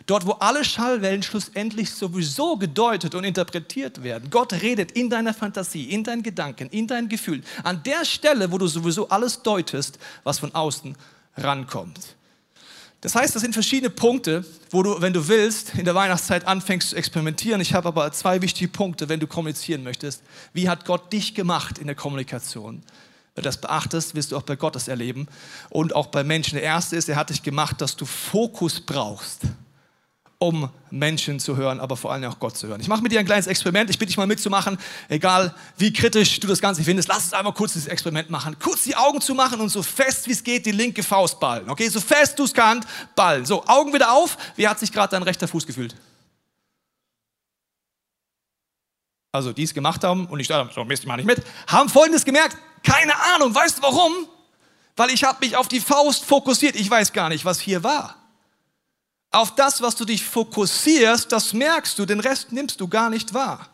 Dort, 0.06 0.26
wo 0.26 0.32
alle 0.34 0.64
Schallwellen 0.64 1.24
schlussendlich 1.24 1.92
sowieso 1.92 2.58
gedeutet 2.58 3.16
und 3.16 3.24
interpretiert 3.24 4.04
werden. 4.04 4.30
Gott 4.30 4.54
redet 4.54 4.92
in 4.94 5.10
deiner 5.10 5.34
Fantasie, 5.34 5.90
in 5.90 6.04
deinen 6.04 6.24
Gedanken, 6.24 6.70
in 6.70 6.88
deinen 6.88 7.10
Gefühlen. 7.10 7.44
An 7.64 7.84
der 7.84 8.06
Stelle, 8.06 8.52
wo 8.52 8.58
du 8.58 8.68
sowieso 8.68 9.10
alles 9.10 9.42
deutest, 9.42 10.00
was 10.24 10.40
von 10.40 10.54
außen 10.54 10.96
rankommt. 11.36 12.17
Das 13.02 13.14
heißt, 13.14 13.36
das 13.36 13.44
sind 13.44 13.54
verschiedene 13.54 13.92
Punkte, 13.92 14.44
wo 14.72 14.82
du, 14.82 15.02
wenn 15.02 15.14
du 15.14 15.28
willst, 15.28 15.76
in 15.76 15.86
der 15.86 15.94
Weihnachtszeit 15.94 16.48
anfängst 16.48 16.90
zu 16.90 16.96
experimentieren. 16.96 17.62
Ich 17.62 17.74
habe 17.74 17.88
aber 17.88 18.12
zwei 18.12 18.42
wichtige 18.42 18.70
Punkte, 18.70 19.08
wenn 19.08 19.20
du 19.20 19.28
kommunizieren 19.28 19.84
möchtest. 19.84 20.24
Wie 20.54 20.68
hat 20.68 20.86
Gott 20.86 21.14
dich 21.14 21.36
gemacht 21.36 21.78
in 21.78 21.86
der 21.86 21.96
Kommunikation? 21.96 22.82
Wenn 23.36 23.44
du 23.44 23.48
das 23.50 23.62
beachtest, 23.62 24.16
wirst 24.16 24.32
du 24.32 24.38
auch 24.38 24.42
bei 24.42 24.56
Gott 24.56 24.76
das 24.76 24.88
erleben 24.88 25.28
und 25.70 25.96
auch 25.96 26.08
bei 26.08 26.24
Menschen. 26.24 26.56
Der 26.56 26.64
erste 26.64 26.96
ist, 26.96 27.08
er 27.08 27.18
hat 27.18 27.30
dich 27.30 27.44
gemacht, 27.44 27.82
dass 27.82 27.96
du 27.96 28.06
Fokus 28.06 28.82
brauchst 28.82 29.42
um 30.40 30.70
Menschen 30.92 31.40
zu 31.40 31.58
hören, 31.58 31.80
aber 31.80 31.98
vor 31.98 32.12
allem 32.12 32.24
auch 32.26 32.40
Gott 32.40 32.56
zu 32.58 32.68
hören. 32.68 32.80
Ich 32.80 32.88
mache 32.88 33.02
mit 33.02 33.12
dir 33.12 33.20
ein 33.20 33.26
kleines 33.26 33.48
Experiment. 33.48 33.90
Ich 33.90 33.98
bitte 33.98 34.10
dich 34.10 34.18
mal 34.18 34.28
mitzumachen, 34.28 34.78
egal 35.10 35.54
wie 35.78 35.92
kritisch 35.92 36.40
du 36.40 36.48
das 36.48 36.62
Ganze 36.62 36.84
findest. 36.84 37.08
Lass 37.10 37.24
uns 37.26 37.34
einmal 37.34 37.54
kurz 37.54 37.74
dieses 37.74 37.88
Experiment 37.88 38.30
machen. 38.30 38.58
Kurz 38.60 38.84
die 38.84 38.96
Augen 38.96 39.20
zu 39.20 39.34
machen 39.34 39.60
und 39.60 39.70
so 39.70 39.82
fest 39.82 40.28
wie 40.28 40.32
es 40.32 40.44
geht 40.44 40.66
die 40.66 40.72
linke 40.72 41.02
Faust 41.02 41.40
ballen. 41.40 41.70
Okay, 41.70 41.90
so 41.90 42.00
fest 42.00 42.38
du 42.38 42.44
es 42.44 42.54
kannst, 42.54 42.88
ballen. 43.16 43.46
So, 43.46 43.66
Augen 43.66 43.94
wieder 43.94 44.14
auf. 44.14 44.38
Wie 44.56 44.68
hat 44.68 44.80
sich 44.80 44.92
gerade 44.92 45.12
dein 45.12 45.24
rechter 45.24 45.48
Fuß 45.48 45.66
gefühlt? 45.66 45.96
Also, 49.32 49.54
die 49.54 49.64
es 49.64 49.74
gemacht 49.74 50.04
haben 50.04 50.28
und 50.28 50.40
ich 50.40 50.48
dachte, 50.48 50.74
so, 50.74 50.86
ich 50.90 51.06
mache 51.06 51.18
nicht 51.18 51.26
mit, 51.26 51.44
haben 51.68 51.90
Folgendes 51.90 52.26
gemerkt. 52.26 52.58
Keine 52.84 53.14
Ahnung, 53.36 53.54
weißt 53.54 53.80
du 53.80 53.82
warum? 53.82 54.14
Weil 54.96 55.10
ich 55.10 55.24
habe 55.24 55.46
mich 55.46 55.56
auf 55.56 55.68
die 55.68 55.80
Faust 55.80 56.26
fokussiert. 56.26 56.76
Ich 56.76 56.90
weiß 56.90 57.12
gar 57.12 57.30
nicht, 57.30 57.44
was 57.44 57.60
hier 57.60 57.84
war. 57.84 58.16
Auf 59.32 59.56
das, 59.56 59.82
was 59.82 59.96
du 59.96 60.06
dich 60.06 60.26
fokussierst, 60.26 61.32
das 61.32 61.54
merkst 61.54 62.00
du, 62.00 62.06
den 62.06 62.20
Rest 62.20 62.52
nimmst 62.52 62.80
du 62.80 62.88
gar 62.88 63.10
nicht 63.10 63.34
wahr. 63.34 63.70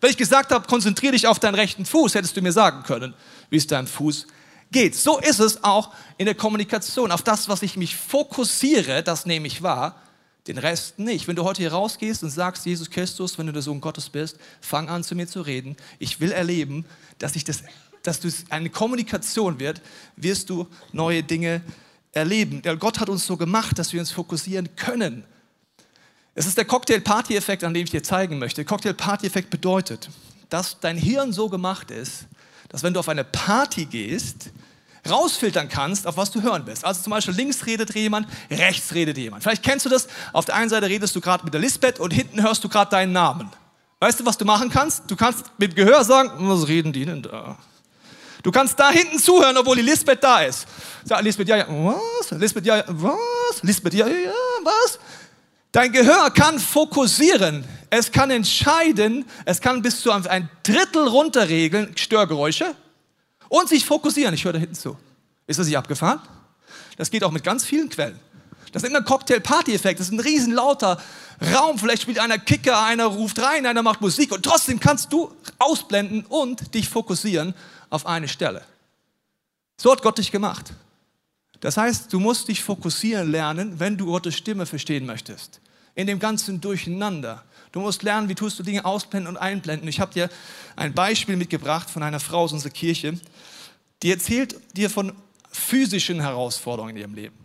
Wenn 0.00 0.10
ich 0.10 0.16
gesagt 0.16 0.52
habe, 0.52 0.66
konzentriere 0.66 1.12
dich 1.12 1.26
auf 1.26 1.38
deinen 1.38 1.54
rechten 1.54 1.84
Fuß, 1.84 2.14
hättest 2.14 2.36
du 2.36 2.42
mir 2.42 2.52
sagen 2.52 2.82
können, 2.84 3.14
wie 3.50 3.56
es 3.56 3.66
deinem 3.66 3.86
Fuß 3.86 4.26
geht. 4.70 4.94
So 4.94 5.18
ist 5.18 5.40
es 5.40 5.64
auch 5.64 5.92
in 6.16 6.26
der 6.26 6.34
Kommunikation. 6.34 7.10
Auf 7.10 7.22
das, 7.22 7.48
was 7.48 7.62
ich 7.62 7.76
mich 7.76 7.96
fokussiere, 7.96 9.02
das 9.02 9.26
nehme 9.26 9.46
ich 9.46 9.62
wahr, 9.62 10.00
den 10.46 10.58
Rest 10.58 10.98
nicht. 10.98 11.28
Wenn 11.28 11.36
du 11.36 11.44
heute 11.44 11.62
hier 11.62 11.72
rausgehst 11.72 12.22
und 12.22 12.30
sagst, 12.30 12.64
Jesus 12.64 12.90
Christus, 12.90 13.38
wenn 13.38 13.46
du 13.46 13.52
der 13.52 13.62
Sohn 13.62 13.80
Gottes 13.80 14.08
bist, 14.08 14.38
fang 14.60 14.88
an 14.88 15.04
zu 15.04 15.14
mir 15.14 15.26
zu 15.26 15.42
reden. 15.42 15.76
Ich 15.98 16.20
will 16.20 16.32
erleben, 16.32 16.86
dass 17.18 17.36
ich 17.36 17.44
das, 17.44 17.62
dass 18.02 18.20
du 18.20 18.28
eine 18.50 18.70
Kommunikation 18.70 19.58
wird, 19.58 19.82
wirst 20.16 20.48
du 20.48 20.66
neue 20.92 21.22
Dinge 21.22 21.62
erleben. 22.12 22.62
Gott 22.78 23.00
hat 23.00 23.08
uns 23.08 23.26
so 23.26 23.36
gemacht, 23.36 23.78
dass 23.78 23.92
wir 23.92 24.00
uns 24.00 24.10
fokussieren 24.10 24.74
können. 24.76 25.24
Es 26.34 26.46
ist 26.46 26.56
der 26.56 26.64
Cocktail-Party-Effekt, 26.64 27.64
an 27.64 27.74
dem 27.74 27.84
ich 27.84 27.90
dir 27.90 28.02
zeigen 28.02 28.38
möchte. 28.38 28.64
Cocktail-Party-Effekt 28.64 29.50
bedeutet, 29.50 30.08
dass 30.48 30.78
dein 30.80 30.96
Hirn 30.96 31.32
so 31.32 31.48
gemacht 31.48 31.90
ist, 31.90 32.26
dass 32.68 32.82
wenn 32.82 32.94
du 32.94 33.00
auf 33.00 33.08
eine 33.08 33.24
Party 33.24 33.86
gehst, 33.86 34.50
rausfiltern 35.08 35.68
kannst, 35.68 36.06
auf 36.06 36.16
was 36.16 36.30
du 36.30 36.42
hören 36.42 36.62
willst. 36.66 36.84
Also 36.84 37.02
zum 37.02 37.10
Beispiel 37.10 37.34
links 37.34 37.66
redet 37.66 37.94
jemand, 37.94 38.28
rechts 38.50 38.92
redet 38.94 39.16
jemand. 39.16 39.42
Vielleicht 39.42 39.62
kennst 39.62 39.86
du 39.86 39.90
das, 39.90 40.06
auf 40.32 40.44
der 40.44 40.56
einen 40.56 40.68
Seite 40.68 40.88
redest 40.88 41.16
du 41.16 41.20
gerade 41.20 41.44
mit 41.44 41.54
der 41.54 41.60
Lisbeth 41.60 41.98
und 41.98 42.12
hinten 42.12 42.42
hörst 42.42 42.62
du 42.62 42.68
gerade 42.68 42.90
deinen 42.90 43.12
Namen. 43.12 43.50
Weißt 44.00 44.20
du, 44.20 44.26
was 44.26 44.36
du 44.36 44.44
machen 44.44 44.70
kannst? 44.70 45.10
Du 45.10 45.16
kannst 45.16 45.46
mit 45.58 45.74
Gehör 45.74 46.04
sagen, 46.04 46.30
was 46.48 46.68
reden 46.68 46.92
die 46.92 47.04
denn 47.04 47.22
da? 47.22 47.56
Du 48.42 48.52
kannst 48.52 48.78
da 48.78 48.90
hinten 48.90 49.18
zuhören, 49.18 49.56
obwohl 49.56 49.76
die 49.76 49.82
Lisbeth 49.82 50.22
da 50.22 50.40
ist. 50.40 50.66
Sag, 51.04 51.22
Lisbeth, 51.22 51.48
ja, 51.48 51.56
ja, 51.56 51.66
was? 51.68 52.30
Lisbeth, 52.38 52.66
ja, 52.66 52.84
was? 52.86 53.62
Lisbeth, 53.62 53.94
ja, 53.94 54.06
ja, 54.06 54.32
was? 54.62 54.98
Dein 55.72 55.92
Gehör 55.92 56.30
kann 56.30 56.58
fokussieren. 56.58 57.64
Es 57.90 58.10
kann 58.10 58.30
entscheiden. 58.30 59.24
Es 59.44 59.60
kann 59.60 59.82
bis 59.82 60.00
zu 60.00 60.10
ein 60.12 60.48
Drittel 60.62 61.06
runterregeln, 61.08 61.96
Störgeräusche, 61.96 62.74
und 63.48 63.68
sich 63.68 63.84
fokussieren. 63.84 64.34
Ich 64.34 64.44
höre 64.44 64.52
da 64.52 64.58
hinten 64.58 64.74
zu. 64.74 64.96
Ist 65.46 65.58
das 65.58 65.66
nicht 65.66 65.76
abgefahren? 65.76 66.20
Das 66.96 67.10
geht 67.10 67.24
auch 67.24 67.30
mit 67.30 67.44
ganz 67.44 67.64
vielen 67.64 67.88
Quellen. 67.88 68.18
Das 68.72 68.82
ist 68.82 68.94
ein 68.94 69.04
Cocktail-Party-Effekt. 69.04 69.98
Das 70.00 70.08
ist 70.08 70.12
ein 70.12 70.20
riesen 70.20 70.52
lauter 70.52 71.00
Raum. 71.54 71.78
Vielleicht 71.78 72.02
spielt 72.02 72.18
einer 72.18 72.38
Kicker, 72.38 72.82
einer 72.82 73.06
ruft 73.06 73.40
rein, 73.40 73.64
einer 73.64 73.82
macht 73.82 74.00
Musik. 74.00 74.32
Und 74.32 74.44
trotzdem 74.44 74.78
kannst 74.78 75.12
du 75.12 75.32
ausblenden 75.58 76.24
und 76.26 76.74
dich 76.74 76.88
fokussieren 76.88 77.54
auf 77.90 78.06
eine 78.06 78.28
Stelle. 78.28 78.64
So 79.76 79.92
hat 79.92 80.02
Gott 80.02 80.18
dich 80.18 80.30
gemacht. 80.30 80.72
Das 81.60 81.76
heißt, 81.76 82.12
du 82.12 82.20
musst 82.20 82.48
dich 82.48 82.62
fokussieren 82.62 83.30
lernen, 83.30 83.80
wenn 83.80 83.96
du 83.96 84.06
Gottes 84.06 84.36
Stimme 84.36 84.66
verstehen 84.66 85.06
möchtest. 85.06 85.60
In 85.94 86.06
dem 86.06 86.18
ganzen 86.18 86.60
Durcheinander. 86.60 87.44
Du 87.72 87.80
musst 87.80 88.02
lernen, 88.02 88.28
wie 88.28 88.34
tust 88.34 88.58
du 88.58 88.62
Dinge 88.62 88.84
ausblenden 88.84 89.34
und 89.34 89.36
einblenden. 89.36 89.88
Ich 89.88 90.00
habe 90.00 90.12
dir 90.12 90.30
ein 90.76 90.94
Beispiel 90.94 91.36
mitgebracht 91.36 91.90
von 91.90 92.02
einer 92.02 92.20
Frau 92.20 92.42
aus 92.42 92.52
unserer 92.52 92.70
Kirche, 92.70 93.18
die 94.02 94.10
erzählt 94.10 94.56
dir 94.76 94.90
von 94.90 95.12
physischen 95.50 96.20
Herausforderungen 96.20 96.94
in 96.94 97.02
ihrem 97.02 97.14
Leben. 97.14 97.36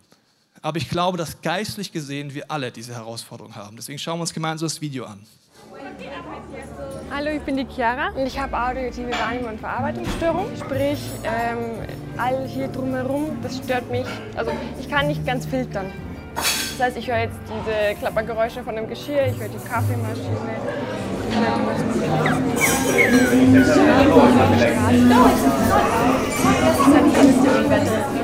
Aber 0.62 0.78
ich 0.78 0.90
glaube, 0.90 1.18
dass 1.18 1.42
geistlich 1.42 1.92
gesehen 1.92 2.34
wir 2.34 2.50
alle 2.50 2.72
diese 2.72 2.94
Herausforderungen 2.94 3.56
haben. 3.56 3.76
Deswegen 3.76 4.00
schauen 4.00 4.20
wir 4.20 4.22
uns 4.22 4.34
gemeinsam 4.34 4.68
das 4.68 4.80
Video 4.80 5.06
an. 5.06 5.26
Hallo, 7.12 7.30
ich 7.30 7.42
bin 7.42 7.58
die 7.58 7.66
Chiara 7.66 8.10
und 8.10 8.26
ich 8.26 8.40
habe 8.40 8.58
audiotive 8.58 9.12
Wahrnehmung 9.12 9.52
und 9.52 9.60
Verarbeitungsstörung. 9.60 10.48
Sprich, 10.58 11.00
ähm, 11.24 11.88
all 12.18 12.48
hier 12.48 12.68
drumherum, 12.68 13.38
das 13.44 13.58
stört 13.58 13.90
mich. 13.92 14.08
Also 14.36 14.52
ich 14.80 14.90
kann 14.90 15.08
nicht 15.08 15.26
ganz 15.26 15.46
filtern. 15.46 15.92
Das 16.36 16.88
heißt, 16.88 16.98
ich 16.98 17.08
höre 17.08 17.20
jetzt 17.20 17.38
diese 17.46 18.00
Klappergeräusche 18.00 18.64
von 18.64 18.76
dem 18.76 18.90
Geschirr, 18.90 19.28
ich 19.28 19.40
höre 19.40 19.50
die 19.50 19.60
Kaffeemaschine. 19.70 20.38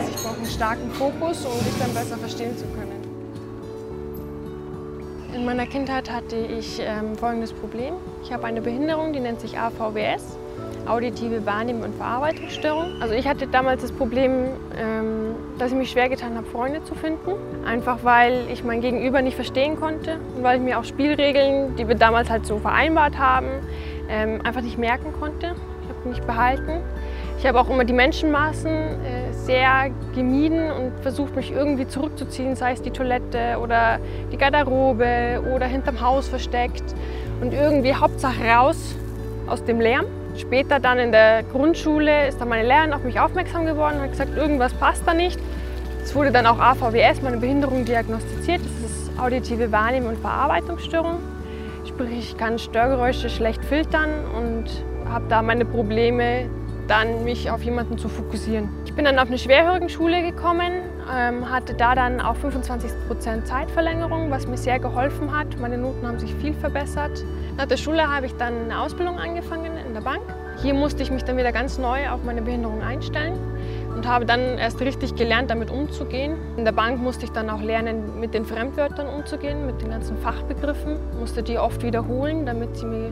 Ich 0.07 0.23
brauche 0.23 0.35
einen 0.35 0.45
starken 0.45 0.91
Fokus, 0.91 1.45
um 1.45 1.63
dich 1.63 1.77
dann 1.79 1.93
besser 1.93 2.17
verstehen 2.17 2.57
zu 2.57 2.65
können. 2.65 2.98
In 5.35 5.45
meiner 5.45 5.67
Kindheit 5.67 6.11
hatte 6.11 6.35
ich 6.35 6.79
ähm, 6.79 7.15
folgendes 7.15 7.53
Problem. 7.53 7.93
Ich 8.23 8.33
habe 8.33 8.45
eine 8.45 8.61
Behinderung, 8.61 9.13
die 9.13 9.19
nennt 9.19 9.39
sich 9.39 9.59
AVWS, 9.59 10.37
auditive 10.87 11.45
Wahrnehmung 11.45 11.83
und 11.83 11.95
Verarbeitungsstörung. 11.95 12.99
Also 12.99 13.13
ich 13.13 13.27
hatte 13.27 13.45
damals 13.45 13.83
das 13.83 13.91
Problem, 13.91 14.47
ähm, 14.75 15.35
dass 15.59 15.71
ich 15.71 15.77
mich 15.77 15.91
schwer 15.91 16.09
getan 16.09 16.35
habe, 16.35 16.47
Freunde 16.47 16.83
zu 16.83 16.95
finden. 16.95 17.33
Einfach 17.63 17.99
weil 18.03 18.49
ich 18.51 18.63
mein 18.63 18.81
Gegenüber 18.81 19.21
nicht 19.21 19.35
verstehen 19.35 19.79
konnte 19.79 20.17
und 20.35 20.41
weil 20.41 20.57
ich 20.57 20.63
mir 20.63 20.79
auch 20.79 20.83
Spielregeln, 20.83 21.75
die 21.75 21.87
wir 21.87 21.95
damals 21.95 22.31
halt 22.31 22.47
so 22.47 22.57
vereinbart 22.57 23.19
haben, 23.19 23.49
ähm, 24.09 24.41
einfach 24.43 24.61
nicht 24.61 24.79
merken 24.79 25.13
konnte. 25.13 25.55
Ich 25.83 25.89
habe 25.95 26.09
nicht 26.09 26.25
behalten. 26.25 26.81
Ich 27.39 27.47
habe 27.47 27.57
auch 27.57 27.69
immer 27.69 27.85
die 27.85 27.93
Menschenmaßen 27.93 28.69
äh, 28.69 29.31
sehr 29.31 29.91
gemieden 30.13 30.71
und 30.71 30.91
versucht, 31.01 31.37
mich 31.37 31.51
irgendwie 31.53 31.87
zurückzuziehen, 31.87 32.57
sei 32.57 32.73
es 32.73 32.81
die 32.81 32.91
Toilette 32.91 33.57
oder 33.63 33.97
die 34.29 34.35
Garderobe 34.35 35.41
oder 35.55 35.65
hinterm 35.65 36.01
Haus 36.01 36.27
versteckt. 36.27 36.83
Und 37.39 37.53
irgendwie 37.53 37.95
Hauptsache 37.95 38.43
raus 38.43 38.93
aus 39.47 39.63
dem 39.63 39.79
Lärm. 39.79 40.03
Später 40.35 40.81
dann 40.81 40.99
in 40.99 41.13
der 41.13 41.43
Grundschule 41.43 42.27
ist 42.27 42.41
dann 42.41 42.49
meine 42.49 42.67
Lehrerin 42.67 42.91
auf 42.91 43.05
mich 43.05 43.17
aufmerksam 43.17 43.65
geworden 43.65 43.95
und 43.95 44.01
hat 44.01 44.11
gesagt, 44.11 44.35
irgendwas 44.35 44.73
passt 44.73 45.03
da 45.05 45.13
nicht. 45.13 45.39
Es 46.03 46.13
wurde 46.13 46.33
dann 46.33 46.45
auch 46.45 46.59
AVWS, 46.59 47.21
meine 47.21 47.37
Behinderung, 47.37 47.85
diagnostiziert. 47.85 48.59
Das 48.59 48.91
ist 48.91 49.17
auditive 49.17 49.71
Wahrnehmung 49.71 50.09
und 50.09 50.19
Verarbeitungsstörung. 50.19 51.19
Sprich, 51.87 52.19
ich 52.19 52.37
kann 52.37 52.59
Störgeräusche 52.59 53.29
schlecht 53.29 53.63
filtern 53.63 54.09
und 54.35 54.65
habe 55.09 55.23
da 55.29 55.41
meine 55.41 55.63
Probleme 55.63 56.49
dann 56.89 57.23
mich 57.23 57.51
auf 57.51 57.61
jemanden 57.63 57.97
zu 57.97 58.09
fokussieren. 58.09 58.69
Ich 58.83 58.93
bin 58.93 59.05
dann 59.05 59.19
auf 59.19 59.27
eine 59.27 59.37
Schwerhörigenschule 59.37 60.23
gekommen, 60.23 60.71
ähm, 61.15 61.49
hatte 61.49 61.75
da 61.75 61.93
dann 61.93 62.19
auch 62.19 62.35
25% 62.35 63.45
Zeitverlängerung, 63.45 64.31
was 64.31 64.47
mir 64.47 64.57
sehr 64.57 64.79
geholfen 64.79 65.37
hat. 65.37 65.59
Meine 65.59 65.77
Noten 65.77 66.07
haben 66.07 66.17
sich 66.17 66.33
viel 66.35 66.53
verbessert. 66.53 67.23
Nach 67.57 67.67
der 67.67 67.77
Schule 67.77 68.07
habe 68.07 68.25
ich 68.25 68.33
dann 68.35 68.65
eine 68.65 68.81
Ausbildung 68.81 69.19
angefangen 69.19 69.77
in 69.77 69.93
der 69.93 70.01
Bank. 70.01 70.21
Hier 70.61 70.73
musste 70.73 71.03
ich 71.03 71.11
mich 71.11 71.23
dann 71.23 71.37
wieder 71.37 71.51
ganz 71.51 71.77
neu 71.77 72.09
auf 72.09 72.23
meine 72.23 72.41
Behinderung 72.41 72.81
einstellen 72.81 73.37
und 73.95 74.07
habe 74.07 74.25
dann 74.25 74.57
erst 74.57 74.81
richtig 74.81 75.15
gelernt, 75.15 75.51
damit 75.51 75.69
umzugehen. 75.69 76.37
In 76.57 76.65
der 76.65 76.71
Bank 76.71 76.99
musste 76.99 77.25
ich 77.25 77.31
dann 77.31 77.49
auch 77.49 77.61
lernen, 77.61 78.19
mit 78.19 78.33
den 78.33 78.45
Fremdwörtern 78.45 79.07
umzugehen, 79.07 79.65
mit 79.67 79.81
den 79.81 79.89
ganzen 79.89 80.17
Fachbegriffen. 80.17 80.97
Musste 81.19 81.43
die 81.43 81.59
oft 81.59 81.83
wiederholen, 81.83 82.45
damit 82.45 82.77
sie 82.77 82.87
mir 82.87 83.05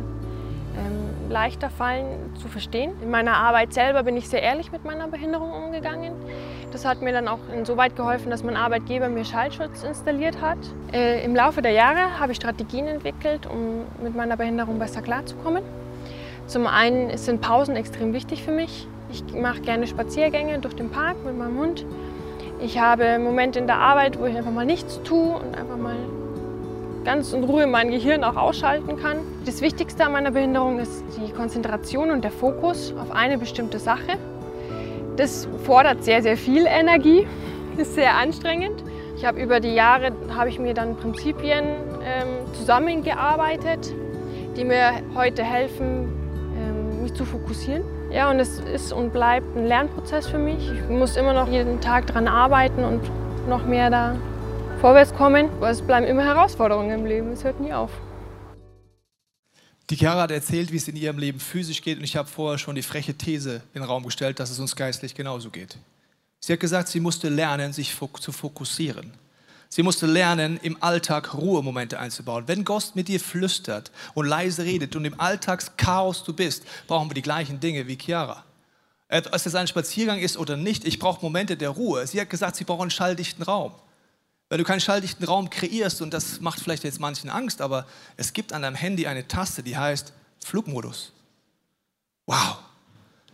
ähm, 0.77 1.06
leichter 1.29 1.69
fallen 1.69 2.33
zu 2.35 2.47
verstehen. 2.47 2.91
In 3.01 3.09
meiner 3.09 3.35
Arbeit 3.35 3.73
selber 3.73 4.03
bin 4.03 4.17
ich 4.17 4.29
sehr 4.29 4.41
ehrlich 4.41 4.71
mit 4.71 4.85
meiner 4.85 5.07
Behinderung 5.07 5.51
umgegangen. 5.51 6.13
Das 6.71 6.85
hat 6.85 7.01
mir 7.01 7.13
dann 7.13 7.27
auch 7.27 7.39
insoweit 7.53 7.95
geholfen, 7.95 8.29
dass 8.29 8.43
mein 8.43 8.57
Arbeitgeber 8.57 9.09
mir 9.09 9.25
Schallschutz 9.25 9.83
installiert 9.83 10.41
hat. 10.41 10.57
Äh, 10.91 11.23
Im 11.23 11.35
Laufe 11.35 11.61
der 11.61 11.71
Jahre 11.71 12.19
habe 12.19 12.33
ich 12.33 12.37
Strategien 12.37 12.87
entwickelt, 12.87 13.45
um 13.45 13.85
mit 14.03 14.15
meiner 14.15 14.37
Behinderung 14.37 14.77
besser 14.79 15.01
klarzukommen. 15.01 15.63
Zum 16.47 16.67
einen 16.67 17.17
sind 17.17 17.41
Pausen 17.41 17.75
extrem 17.75 18.13
wichtig 18.13 18.43
für 18.43 18.51
mich. 18.51 18.87
Ich 19.11 19.23
mache 19.33 19.61
gerne 19.61 19.87
Spaziergänge 19.87 20.59
durch 20.59 20.75
den 20.75 20.89
Park 20.89 21.17
mit 21.25 21.37
meinem 21.37 21.57
Hund. 21.57 21.85
Ich 22.59 22.79
habe 22.79 23.19
Momente 23.19 23.59
in 23.59 23.67
der 23.67 23.77
Arbeit, 23.77 24.19
wo 24.19 24.25
ich 24.25 24.35
einfach 24.35 24.51
mal 24.51 24.65
nichts 24.65 25.01
tue 25.03 25.35
und 25.35 25.55
einfach 25.55 25.77
mal 25.77 25.95
ganz 27.07 27.31
in 27.31 27.45
Ruhe 27.45 27.67
mein 27.67 27.89
Gehirn 27.89 28.25
auch 28.25 28.35
ausschalten 28.35 28.97
kann. 28.97 29.19
Das 29.45 29.61
Wichtigste 29.61 30.03
an 30.03 30.11
meiner 30.11 30.31
Behinderung 30.31 30.77
ist 30.77 31.05
die 31.15 31.31
Konzentration 31.31 32.11
und 32.11 32.21
der 32.21 32.31
Fokus 32.31 32.93
auf 33.01 33.11
eine 33.11 33.37
bestimmte 33.37 33.79
Sache. 33.79 34.17
Das 35.15 35.47
fordert 35.63 36.03
sehr, 36.03 36.21
sehr 36.21 36.35
viel 36.35 36.65
Energie, 36.67 37.25
ist 37.77 37.95
sehr 37.95 38.13
anstrengend. 38.17 38.83
Ich 39.15 39.23
habe 39.23 39.41
über 39.41 39.61
die 39.61 39.73
Jahre 39.73 40.11
habe 40.35 40.49
ich 40.49 40.59
mir 40.59 40.73
dann 40.73 40.97
Prinzipien 40.97 41.63
ähm, 42.03 42.27
zusammengearbeitet, 42.51 43.89
die 44.57 44.65
mir 44.65 44.91
heute 45.15 45.45
helfen, 45.45 46.11
ähm, 46.57 47.03
mich 47.03 47.13
zu 47.13 47.23
fokussieren. 47.23 47.83
Ja, 48.11 48.29
und 48.29 48.41
es 48.41 48.59
ist 48.59 48.91
und 48.91 49.13
bleibt 49.13 49.55
ein 49.55 49.65
Lernprozess 49.65 50.27
für 50.27 50.39
mich. 50.39 50.73
Ich 50.73 50.89
muss 50.89 51.15
immer 51.15 51.31
noch 51.31 51.47
jeden 51.47 51.79
Tag 51.79 52.07
daran 52.07 52.27
arbeiten 52.27 52.83
und 52.83 52.99
noch 53.47 53.65
mehr 53.65 53.89
da 53.89 54.17
vorwärts 54.77 55.13
kommen. 55.13 55.49
Aber 55.57 55.69
es 55.69 55.81
bleiben 55.81 56.05
immer 56.05 56.23
Herausforderungen 56.23 56.99
im 56.99 57.05
Leben, 57.05 57.31
es 57.31 57.43
hört 57.43 57.59
nie 57.59 57.73
auf. 57.73 57.91
Die 59.89 59.95
Chiara 59.95 60.23
hat 60.23 60.31
erzählt, 60.31 60.71
wie 60.71 60.77
es 60.77 60.87
in 60.87 60.97
ihrem 60.97 61.17
Leben 61.17 61.39
physisch 61.39 61.81
geht 61.81 61.97
und 61.97 62.03
ich 62.03 62.17
habe 62.17 62.27
vorher 62.27 62.57
schon 62.57 62.75
die 62.75 62.81
freche 62.81 63.13
These 63.13 63.61
in 63.73 63.81
den 63.81 63.83
Raum 63.83 64.03
gestellt, 64.03 64.39
dass 64.39 64.49
es 64.49 64.59
uns 64.59 64.75
geistlich 64.75 65.15
genauso 65.15 65.49
geht. 65.49 65.77
Sie 66.39 66.53
hat 66.53 66.59
gesagt, 66.59 66.89
sie 66.89 66.99
musste 66.99 67.29
lernen, 67.29 67.71
sich 67.71 67.95
zu 68.19 68.31
fokussieren. 68.31 69.13
Sie 69.69 69.83
musste 69.83 70.05
lernen, 70.05 70.59
im 70.61 70.81
Alltag 70.81 71.33
Ruhemomente 71.33 71.99
einzubauen. 71.99 72.47
Wenn 72.47 72.63
Gott 72.63 72.91
mit 72.95 73.07
dir 73.07 73.19
flüstert 73.19 73.91
und 74.13 74.25
leise 74.25 74.63
redet 74.63 74.95
und 74.95 75.05
im 75.05 75.19
Alltagschaos 75.19 76.23
du 76.23 76.33
bist, 76.33 76.63
brauchen 76.87 77.09
wir 77.09 77.15
die 77.15 77.21
gleichen 77.21 77.59
Dinge 77.59 77.87
wie 77.87 77.97
Chiara. 77.97 78.43
Ob 79.09 79.33
es 79.33 79.55
ein 79.55 79.67
Spaziergang 79.67 80.19
ist 80.19 80.37
oder 80.37 80.57
nicht, 80.57 80.85
ich 80.85 80.99
brauche 80.99 81.21
Momente 81.21 81.55
der 81.55 81.69
Ruhe. 81.69 82.05
Sie 82.07 82.19
hat 82.19 82.29
gesagt, 82.29 82.57
sie 82.57 82.65
braucht 82.65 82.81
einen 82.81 82.91
schalldichten 82.91 83.43
Raum. 83.43 83.73
Weil 84.49 84.57
du 84.57 84.63
keinen 84.63 84.79
schalldichten 84.79 85.25
Raum 85.25 85.49
kreierst 85.49 86.01
und 86.01 86.13
das 86.13 86.39
macht 86.39 86.59
vielleicht 86.59 86.83
jetzt 86.83 86.99
manchen 86.99 87.29
Angst, 87.29 87.61
aber 87.61 87.85
es 88.15 88.33
gibt 88.33 88.53
an 88.53 88.61
deinem 88.61 88.75
Handy 88.75 89.07
eine 89.07 89.27
Taste, 89.27 89.61
die 89.61 89.77
heißt 89.77 90.13
Flugmodus. 90.43 91.11
Wow. 92.25 92.59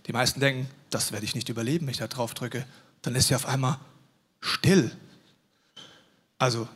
Die 0.07 0.13
meisten 0.13 0.39
denken, 0.39 0.69
das 0.89 1.11
werde 1.11 1.25
ich 1.25 1.35
nicht 1.35 1.49
überleben, 1.49 1.85
wenn 1.85 1.91
ich 1.91 1.99
da 1.99 2.07
drauf 2.07 2.33
drücke. 2.33 2.65
Dann 3.03 3.15
ist 3.15 3.27
sie 3.27 3.35
auf 3.35 3.45
einmal 3.45 3.79
still. 4.41 4.91
Also, 6.37 6.67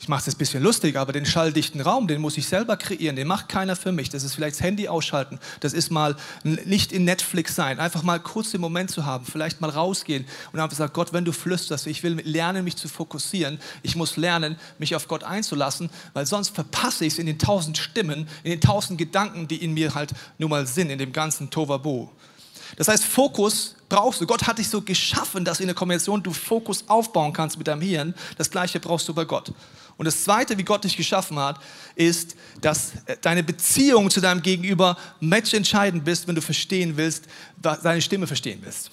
ich 0.00 0.08
mache 0.08 0.28
es 0.28 0.34
ein 0.34 0.38
bisschen 0.38 0.62
lustig, 0.62 0.96
aber 0.96 1.12
den 1.12 1.26
schalldichten 1.26 1.80
Raum, 1.80 2.06
den 2.06 2.20
muss 2.20 2.38
ich 2.38 2.46
selber 2.46 2.76
kreieren, 2.76 3.16
den 3.16 3.26
macht 3.26 3.48
keiner 3.48 3.74
für 3.74 3.90
mich. 3.90 4.08
Das 4.08 4.22
ist 4.22 4.34
vielleicht 4.34 4.56
das 4.56 4.62
Handy 4.62 4.88
ausschalten, 4.88 5.40
das 5.60 5.72
ist 5.72 5.90
mal 5.90 6.14
nicht 6.44 6.92
in 6.92 7.04
Netflix 7.04 7.56
sein, 7.56 7.80
einfach 7.80 8.04
mal 8.04 8.20
kurz 8.20 8.52
den 8.52 8.60
Moment 8.60 8.90
zu 8.90 9.04
haben, 9.04 9.26
vielleicht 9.26 9.60
mal 9.60 9.70
rausgehen 9.70 10.24
und 10.52 10.60
einfach 10.60 10.76
sagen, 10.76 10.92
Gott, 10.92 11.12
wenn 11.12 11.24
du 11.24 11.32
flüsterst, 11.32 11.86
ich 11.88 12.04
will 12.04 12.20
lernen, 12.24 12.64
mich 12.64 12.76
zu 12.76 12.88
fokussieren, 12.88 13.58
ich 13.82 13.96
muss 13.96 14.16
lernen, 14.16 14.56
mich 14.78 14.94
auf 14.94 15.08
Gott 15.08 15.24
einzulassen, 15.24 15.90
weil 16.12 16.26
sonst 16.26 16.50
verpasse 16.50 17.04
ich 17.04 17.14
es 17.14 17.18
in 17.18 17.26
den 17.26 17.38
tausend 17.38 17.76
Stimmen, 17.76 18.28
in 18.44 18.52
den 18.52 18.60
tausend 18.60 18.98
Gedanken, 18.98 19.48
die 19.48 19.56
in 19.56 19.74
mir 19.74 19.94
halt 19.94 20.12
nun 20.38 20.50
mal 20.50 20.66
sind, 20.66 20.90
in 20.90 20.98
dem 20.98 21.12
ganzen 21.12 21.50
Tovabo. 21.50 22.10
Das 22.76 22.88
heißt, 22.88 23.04
Fokus 23.04 23.74
brauchst 23.88 24.20
du. 24.20 24.26
Gott 24.26 24.46
hat 24.46 24.58
dich 24.58 24.68
so 24.68 24.82
geschaffen, 24.82 25.44
dass 25.44 25.60
in 25.60 25.66
der 25.66 25.74
Kombination 25.74 26.22
du 26.22 26.32
Fokus 26.32 26.84
aufbauen 26.86 27.32
kannst 27.32 27.58
mit 27.58 27.66
deinem 27.66 27.80
Hirn. 27.80 28.14
Das 28.36 28.50
gleiche 28.50 28.78
brauchst 28.78 29.08
du 29.08 29.14
bei 29.14 29.24
Gott. 29.24 29.52
Und 29.98 30.04
das 30.04 30.22
Zweite, 30.22 30.56
wie 30.56 30.62
Gott 30.62 30.84
dich 30.84 30.96
geschaffen 30.96 31.38
hat, 31.38 31.60
ist, 31.96 32.36
dass 32.60 32.92
äh, 33.06 33.16
deine 33.20 33.42
Beziehung 33.42 34.10
zu 34.10 34.20
deinem 34.20 34.40
Gegenüber 34.40 34.96
matchentscheidend 35.20 36.04
bist, 36.04 36.26
wenn 36.28 36.36
du 36.36 36.40
verstehen 36.40 36.96
willst, 36.96 37.24
seine 37.82 38.00
Stimme 38.00 38.26
verstehen 38.26 38.60
willst. 38.62 38.90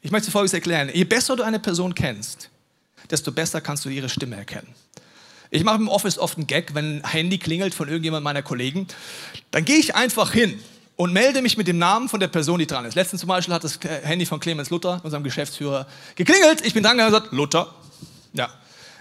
Ich 0.00 0.12
möchte 0.12 0.30
Folgendes 0.30 0.54
erklären. 0.54 0.88
Je 0.94 1.04
besser 1.04 1.34
du 1.34 1.42
eine 1.42 1.58
Person 1.58 1.92
kennst, 1.94 2.48
desto 3.10 3.32
besser 3.32 3.60
kannst 3.60 3.84
du 3.84 3.88
ihre 3.88 4.08
Stimme 4.08 4.36
erkennen. 4.36 4.68
Ich 5.50 5.64
mache 5.64 5.76
im 5.76 5.88
Office 5.88 6.16
oft 6.16 6.38
einen 6.38 6.46
Gag, 6.46 6.74
wenn 6.74 7.02
ein 7.02 7.10
Handy 7.10 7.38
klingelt 7.38 7.74
von 7.74 7.88
irgendjemand 7.88 8.22
meiner 8.22 8.42
Kollegen, 8.42 8.86
dann 9.50 9.64
gehe 9.64 9.78
ich 9.78 9.96
einfach 9.96 10.32
hin 10.32 10.60
und 10.94 11.12
melde 11.12 11.42
mich 11.42 11.56
mit 11.56 11.66
dem 11.66 11.78
Namen 11.78 12.08
von 12.08 12.20
der 12.20 12.28
Person, 12.28 12.60
die 12.60 12.66
dran 12.66 12.84
ist. 12.84 12.94
Letztens 12.94 13.20
zum 13.20 13.28
Beispiel 13.28 13.52
hat 13.52 13.64
das 13.64 13.80
Handy 13.82 14.26
von 14.26 14.38
Clemens 14.38 14.70
Luther, 14.70 15.00
unserem 15.02 15.24
Geschäftsführer, 15.24 15.88
geklingelt. 16.14 16.64
Ich 16.64 16.72
bin 16.72 16.84
dran 16.84 16.98
und 17.00 17.06
gesagt, 17.06 17.32
Luther. 17.32 17.74
Ja. 18.32 18.48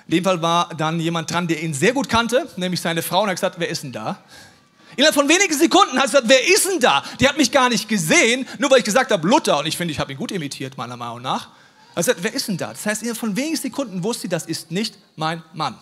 In 0.08 0.12
dem 0.12 0.24
Fall 0.24 0.41
war 0.41 0.70
dann 0.76 1.00
jemand 1.00 1.32
dran, 1.32 1.48
der 1.48 1.62
ihn 1.63 1.74
sehr 1.74 1.94
gut 1.94 2.10
kannte, 2.10 2.48
nämlich 2.58 2.82
seine 2.82 3.02
Frau, 3.02 3.24
und 3.24 3.30
hat 3.30 3.36
gesagt, 3.36 3.56
wer 3.58 3.70
ist 3.70 3.84
denn 3.84 3.91
da? 3.91 4.20
Innerhalb 4.96 5.15
von 5.15 5.28
wenigen 5.28 5.54
Sekunden 5.54 5.98
hat 5.98 6.06
er 6.06 6.22
gesagt, 6.22 6.26
wer 6.28 6.48
ist 6.48 6.65
denn 6.65 6.80
da? 6.80 7.04
Die 7.20 7.28
hat 7.28 7.38
mich 7.38 7.52
gar 7.52 7.70
nicht 7.70 7.89
gesehen, 7.89 8.48
nur 8.60 8.70
weil 8.70 8.80
ich 8.80 8.86
gesagt 8.86 9.12
habe, 9.12 9.28
Luther. 9.28 9.60
Und 9.60 9.65
ich 9.65 9.76
finde, 9.76 9.91
ich 9.91 10.00
habe 10.00 10.12
ihn 10.12 10.18
gut 10.18 10.32
imitiert, 10.32 10.78
meiner 10.78 10.96
Meinung 10.96 11.22
nach. 11.22 11.48
Er 11.96 11.98
hat 11.98 12.06
gesagt, 12.06 12.20
wer 12.22 12.34
ist 12.34 12.48
denn 12.48 12.58
da? 12.58 12.70
Das 12.70 12.86
heißt, 12.86 13.02
innerhalb 13.02 13.20
von 13.20 13.36
wenigen 13.36 13.58
Sekunden 13.58 14.04
wusste 14.04 14.24
sie, 14.24 14.30
das 14.30 14.46
ist 14.46 14.72
nicht 14.72 14.98
mein 15.15 15.44
Mann. 15.54 15.78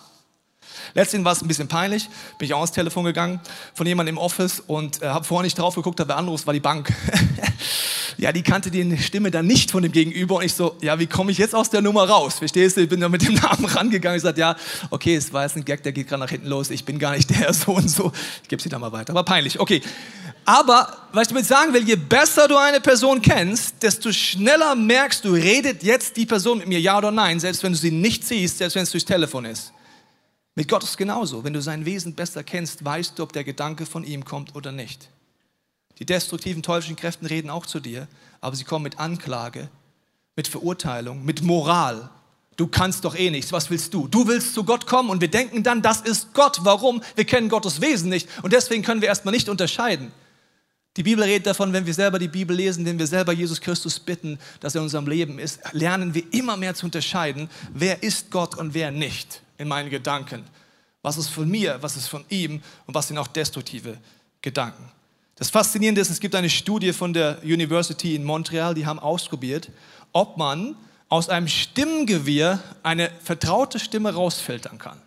Letztens 0.93 1.25
war 1.25 1.33
es 1.33 1.41
ein 1.41 1.47
bisschen 1.47 1.67
peinlich, 1.67 2.09
bin 2.37 2.47
ich 2.47 2.53
auch 2.53 2.59
ans 2.59 2.71
Telefon 2.71 3.03
gegangen 3.03 3.39
von 3.73 3.85
jemandem 3.85 4.15
im 4.15 4.19
Office 4.19 4.61
und 4.65 5.01
äh, 5.01 5.07
habe 5.07 5.25
vorher 5.25 5.43
nicht 5.43 5.57
drauf 5.57 5.75
geguckt, 5.75 5.99
wer 5.99 6.17
anruft, 6.17 6.47
war 6.47 6.53
die 6.53 6.59
Bank. 6.59 6.91
ja, 8.17 8.31
die 8.31 8.41
kannte 8.41 8.71
die 8.71 8.97
Stimme 8.97 9.31
dann 9.31 9.47
nicht 9.47 9.71
von 9.71 9.83
dem 9.83 9.91
Gegenüber 9.91 10.35
und 10.35 10.43
ich 10.43 10.53
so, 10.53 10.75
ja, 10.81 10.99
wie 10.99 11.07
komme 11.07 11.31
ich 11.31 11.37
jetzt 11.37 11.55
aus 11.55 11.69
der 11.69 11.81
Nummer 11.81 12.07
raus? 12.07 12.39
Verstehst 12.39 12.77
du? 12.77 12.81
Ich 12.81 12.89
bin 12.89 12.99
dann 12.99 13.11
mit 13.11 13.27
dem 13.27 13.33
Namen 13.41 13.65
rangegangen. 13.65 14.17
Ich 14.17 14.23
sagte, 14.23 14.41
ja, 14.41 14.55
okay, 14.89 15.15
es 15.15 15.31
war 15.33 15.43
jetzt 15.43 15.55
ein 15.55 15.65
Gag, 15.65 15.83
der 15.83 15.91
geht 15.91 16.07
gerade 16.07 16.21
nach 16.21 16.29
hinten 16.29 16.47
los. 16.47 16.69
Ich 16.69 16.85
bin 16.85 16.99
gar 16.99 17.15
nicht 17.15 17.29
der, 17.39 17.53
so 17.53 17.73
und 17.73 17.89
so. 17.89 18.11
Ich 18.41 18.49
gebe 18.49 18.61
sie 18.61 18.69
dann 18.69 18.81
mal 18.81 18.91
weiter. 18.91 19.11
Aber 19.11 19.23
peinlich, 19.23 19.59
okay. 19.59 19.81
Aber, 20.45 21.07
was 21.13 21.23
ich 21.23 21.27
damit 21.29 21.45
sagen 21.45 21.73
will, 21.73 21.83
je 21.87 21.95
besser 21.95 22.47
du 22.47 22.57
eine 22.57 22.81
Person 22.81 23.21
kennst, 23.21 23.81
desto 23.81 24.11
schneller 24.11 24.75
merkst 24.75 25.23
du, 25.23 25.33
redet 25.33 25.83
jetzt 25.83 26.17
die 26.17 26.25
Person 26.25 26.57
mit 26.57 26.67
mir, 26.67 26.79
ja 26.79 26.97
oder 26.97 27.11
nein, 27.11 27.39
selbst 27.39 27.63
wenn 27.63 27.71
du 27.71 27.77
sie 27.77 27.91
nicht 27.91 28.25
siehst, 28.25 28.57
selbst 28.57 28.75
wenn 28.75 28.83
es 28.83 28.91
durchs 28.91 29.05
Telefon 29.05 29.45
ist. 29.45 29.71
Mit 30.55 30.67
Gott 30.67 30.83
ist 30.83 30.91
es 30.91 30.97
genauso. 30.97 31.43
Wenn 31.43 31.53
du 31.53 31.61
sein 31.61 31.85
Wesen 31.85 32.13
besser 32.13 32.43
kennst, 32.43 32.83
weißt 32.83 33.17
du, 33.17 33.23
ob 33.23 33.33
der 33.33 33.43
Gedanke 33.43 33.85
von 33.85 34.03
ihm 34.03 34.23
kommt 34.23 34.55
oder 34.55 34.71
nicht. 34.71 35.09
Die 35.99 36.05
destruktiven 36.05 36.63
teuflischen 36.63 36.95
Kräfte 36.95 37.29
reden 37.29 37.49
auch 37.49 37.65
zu 37.65 37.79
dir, 37.79 38.07
aber 38.41 38.55
sie 38.55 38.63
kommen 38.63 38.83
mit 38.83 38.99
Anklage, 38.99 39.69
mit 40.35 40.47
Verurteilung, 40.47 41.23
mit 41.23 41.41
Moral. 41.41 42.09
Du 42.55 42.67
kannst 42.67 43.05
doch 43.05 43.15
eh 43.15 43.29
nichts, 43.29 43.51
was 43.51 43.69
willst 43.69 43.93
du? 43.93 44.07
Du 44.07 44.27
willst 44.27 44.53
zu 44.53 44.63
Gott 44.63 44.85
kommen 44.85 45.09
und 45.09 45.21
wir 45.21 45.29
denken 45.29 45.63
dann, 45.63 45.81
das 45.81 46.01
ist 46.01 46.33
Gott. 46.33 46.59
Warum? 46.61 47.01
Wir 47.15 47.25
kennen 47.25 47.49
Gottes 47.49 47.81
Wesen 47.81 48.09
nicht 48.09 48.27
und 48.43 48.53
deswegen 48.53 48.83
können 48.83 49.01
wir 49.01 49.07
erstmal 49.07 49.33
nicht 49.33 49.49
unterscheiden. 49.49 50.11
Die 50.95 51.03
Bibel 51.03 51.23
redet 51.23 51.47
davon, 51.47 51.73
wenn 51.73 51.87
wir 51.87 51.93
selber 51.93 52.19
die 52.19 52.27
Bibel 52.27 52.55
lesen, 52.55 52.85
wenn 52.85 52.99
wir 52.99 53.07
selber 53.07 53.33
Jesus 53.33 53.59
Christus 53.59 53.99
bitten, 53.99 54.37
dass 54.59 54.75
er 54.75 54.79
in 54.79 54.83
unserem 54.83 55.07
Leben 55.07 55.39
ist, 55.39 55.59
lernen 55.71 56.13
wir 56.13 56.23
immer 56.31 56.55
mehr 56.55 56.75
zu 56.75 56.85
unterscheiden, 56.85 57.49
wer 57.73 58.03
ist 58.03 58.29
Gott 58.29 58.55
und 58.55 58.75
wer 58.75 58.91
nicht 58.91 59.41
in 59.57 59.67
meinen 59.67 59.89
Gedanken. 59.89 60.43
Was 61.01 61.17
ist 61.17 61.29
von 61.29 61.49
mir, 61.49 61.79
was 61.81 61.97
ist 61.97 62.07
von 62.07 62.23
ihm 62.29 62.61
und 62.85 62.93
was 62.93 63.07
sind 63.07 63.17
auch 63.17 63.27
destruktive 63.27 63.97
Gedanken. 64.41 64.91
Das 65.35 65.49
Faszinierende 65.49 65.99
ist, 65.99 66.09
es 66.09 66.19
gibt 66.19 66.35
eine 66.35 66.49
Studie 66.49 66.93
von 66.93 67.13
der 67.13 67.39
University 67.43 68.15
in 68.15 68.23
Montreal, 68.23 68.75
die 68.75 68.85
haben 68.85 68.99
ausprobiert, 68.99 69.69
ob 70.11 70.37
man 70.37 70.75
aus 71.09 71.29
einem 71.29 71.47
Stimmengewirr 71.47 72.59
eine 72.83 73.09
vertraute 73.23 73.79
Stimme 73.79 74.13
rausfiltern 74.13 74.77
kann. 74.77 75.01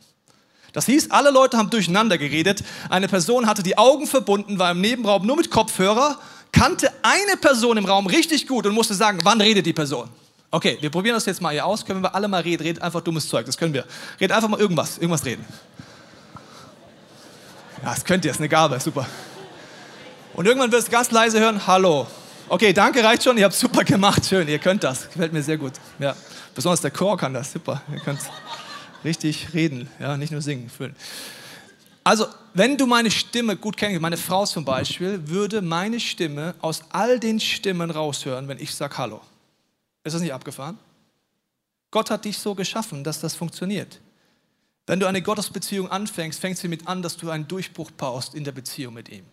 Das 0.73 0.87
hieß, 0.87 1.11
alle 1.11 1.31
Leute 1.31 1.57
haben 1.57 1.71
durcheinander 1.71 2.19
geredet. 2.19 2.63
Eine 2.91 3.09
Person 3.09 3.47
hatte 3.47 3.63
die 3.63 3.79
Augen 3.79 4.07
verbunden, 4.07 4.59
war 4.59 4.73
im 4.73 4.81
Nebenraum 4.81 5.27
nur 5.27 5.37
mit 5.37 5.51
Kopfhörer, 5.51 6.19
kannte 6.53 6.93
eine 7.03 7.37
Person 7.41 7.77
im 7.77 7.87
Raum 7.87 8.07
richtig 8.07 8.47
gut 8.47 8.67
und 8.67 8.75
musste 8.75 8.95
sagen, 8.95 9.21
wann 9.23 9.41
redet 9.41 9.65
die 9.65 9.73
Person. 9.73 10.09
Okay, 10.51 10.77
wir 10.81 10.91
probieren 10.91 11.15
das 11.15 11.25
jetzt 11.27 11.41
mal 11.41 11.53
hier 11.53 11.65
aus. 11.65 11.85
Können 11.85 12.03
wir 12.03 12.15
alle 12.15 12.29
mal 12.29 12.43
reden? 12.43 12.63
Red 12.63 12.83
einfach 12.83 13.01
dummes 13.01 13.29
Zeug, 13.29 13.47
das 13.47 13.57
können 13.57 13.75
wir. 13.75 13.85
Red 14.21 14.33
einfach 14.33 14.49
mal 14.49 14.61
irgendwas, 14.61 14.99
irgendwas 14.99 15.25
reden. 15.25 15.45
Ja, 17.83 17.95
das 17.95 18.05
könnt 18.05 18.25
ihr, 18.25 18.31
das 18.31 18.37
ist 18.37 18.41
eine 18.41 18.49
Gabe, 18.49 18.79
super. 18.81 19.07
Und 20.37 20.45
irgendwann 20.45 20.71
wirst 20.71 20.89
du 20.89 20.93
ganz 20.93 21.11
leise 21.11 21.41
hören, 21.41 21.67
hallo. 21.67 22.07
Okay, 22.51 22.75
danke, 22.75 23.03
reicht 23.03 23.25
schon, 23.25 23.39
ihr 23.39 23.45
habt 23.45 23.55
super 23.55 23.85
gemacht, 23.85 24.23
schön, 24.27 24.47
ihr 24.49 24.59
könnt 24.59 24.85
das, 24.85 25.09
gefällt 25.09 25.33
mir 25.33 25.43
sehr 25.43 25.57
gut. 25.57 25.73
Ja, 25.99 26.15
besonders 26.55 26.83
der 26.83 26.91
Chor 26.91 27.17
kann 27.17 27.33
das, 27.33 27.53
super. 27.53 27.81
Ihr 27.91 28.01
könnt 28.01 28.21
richtig 29.03 29.55
reden, 29.55 29.89
ja, 29.99 30.19
nicht 30.19 30.33
nur 30.33 30.43
singen, 30.43 30.69
füllen. 30.69 30.95
Also, 32.05 32.27
wenn 32.53 32.77
du 32.77 32.87
meine 32.87 33.11
Stimme 33.11 33.57
gut 33.57 33.79
kennst, 33.79 33.99
meine 33.99 34.19
Frau 34.19 34.45
zum 34.45 34.67
Beispiel, 34.67 35.27
würde 35.27 35.63
meine 35.63 35.99
Stimme 36.01 36.55
aus 36.61 36.83
all 36.91 37.19
den 37.19 37.41
Stimmen 37.41 37.91
raushören, 37.91 38.47
wenn 38.47 38.59
ich 38.59 38.75
sage 38.75 38.99
Hallo. 38.99 39.23
Ist 40.05 40.13
das 40.13 40.21
nicht 40.21 40.35
abgefahren? 40.35 40.79
Gott 41.91 42.11
hat 42.11 42.27
dich 42.27 42.37
so 42.37 42.55
geschaffen, 42.55 43.05
dass 43.05 43.21
das 43.21 43.35
funktioniert. 43.35 44.01
Wenn 44.87 45.01
du 45.01 45.07
eine 45.07 45.23
Gottesbeziehung 45.23 45.91
anfängst, 45.91 46.39
fängst 46.39 46.63
du 46.63 46.69
mit 46.69 46.87
an, 46.87 47.01
dass 47.01 47.17
du 47.17 47.31
einen 47.31 47.49
Durchbruch 47.49 47.91
baust 47.91 48.35
in 48.35 48.45
der 48.45 48.53
Beziehung 48.53 48.93
mit 48.93 49.09
ihm. 49.09 49.25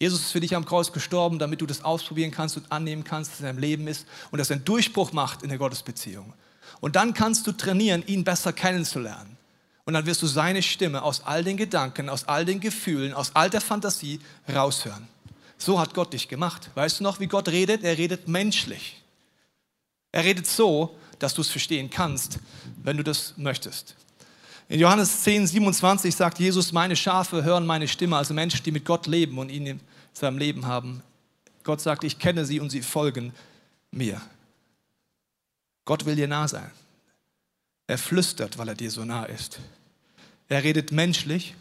Jesus 0.00 0.20
ist 0.20 0.32
für 0.32 0.40
dich 0.40 0.56
am 0.56 0.64
Kreuz 0.64 0.92
gestorben, 0.92 1.38
damit 1.38 1.60
du 1.60 1.66
das 1.66 1.84
ausprobieren 1.84 2.30
kannst 2.30 2.56
und 2.56 2.72
annehmen 2.72 3.04
kannst, 3.04 3.32
dass 3.32 3.42
er 3.42 3.50
im 3.50 3.58
Leben 3.58 3.86
ist 3.86 4.06
und 4.30 4.38
dass 4.38 4.48
er 4.48 4.56
einen 4.56 4.64
Durchbruch 4.64 5.12
macht 5.12 5.42
in 5.42 5.50
der 5.50 5.58
Gottesbeziehung. 5.58 6.32
Und 6.80 6.96
dann 6.96 7.12
kannst 7.12 7.46
du 7.46 7.52
trainieren, 7.52 8.02
ihn 8.06 8.24
besser 8.24 8.54
kennenzulernen. 8.54 9.36
Und 9.84 9.92
dann 9.92 10.06
wirst 10.06 10.22
du 10.22 10.26
seine 10.26 10.62
Stimme 10.62 11.02
aus 11.02 11.22
all 11.24 11.44
den 11.44 11.58
Gedanken, 11.58 12.08
aus 12.08 12.24
all 12.24 12.46
den 12.46 12.60
Gefühlen, 12.60 13.12
aus 13.12 13.32
all 13.34 13.50
der 13.50 13.60
Fantasie 13.60 14.20
raushören. 14.48 15.06
So 15.58 15.78
hat 15.78 15.92
Gott 15.92 16.14
dich 16.14 16.28
gemacht. 16.28 16.70
Weißt 16.74 17.00
du 17.00 17.04
noch, 17.04 17.20
wie 17.20 17.26
Gott 17.26 17.48
redet? 17.48 17.84
Er 17.84 17.98
redet 17.98 18.26
menschlich. 18.26 19.02
Er 20.12 20.24
redet 20.24 20.46
so, 20.46 20.96
dass 21.18 21.34
du 21.34 21.42
es 21.42 21.50
verstehen 21.50 21.90
kannst, 21.90 22.38
wenn 22.82 22.96
du 22.96 23.04
das 23.04 23.34
möchtest. 23.36 23.96
In 24.70 24.80
Johannes 24.80 25.22
10, 25.24 25.48
27 25.48 26.14
sagt 26.14 26.38
Jesus, 26.38 26.72
meine 26.72 26.96
Schafe 26.96 27.44
hören 27.44 27.66
meine 27.66 27.88
Stimme, 27.88 28.16
also 28.16 28.32
Menschen, 28.32 28.62
die 28.62 28.70
mit 28.70 28.84
Gott 28.84 29.06
leben 29.06 29.36
und 29.38 29.50
ihn 29.50 29.80
seinem 30.12 30.38
Leben 30.38 30.66
haben. 30.66 31.02
Gott 31.62 31.80
sagt, 31.80 32.04
ich 32.04 32.18
kenne 32.18 32.44
sie 32.44 32.60
und 32.60 32.70
sie 32.70 32.82
folgen 32.82 33.32
mir. 33.90 34.20
Gott 35.84 36.06
will 36.06 36.16
dir 36.16 36.28
nah 36.28 36.48
sein. 36.48 36.70
Er 37.86 37.98
flüstert, 37.98 38.58
weil 38.58 38.68
er 38.68 38.74
dir 38.74 38.90
so 38.90 39.04
nah 39.04 39.24
ist. 39.24 39.58
Er 40.48 40.62
redet 40.62 40.92
menschlich 40.92 41.54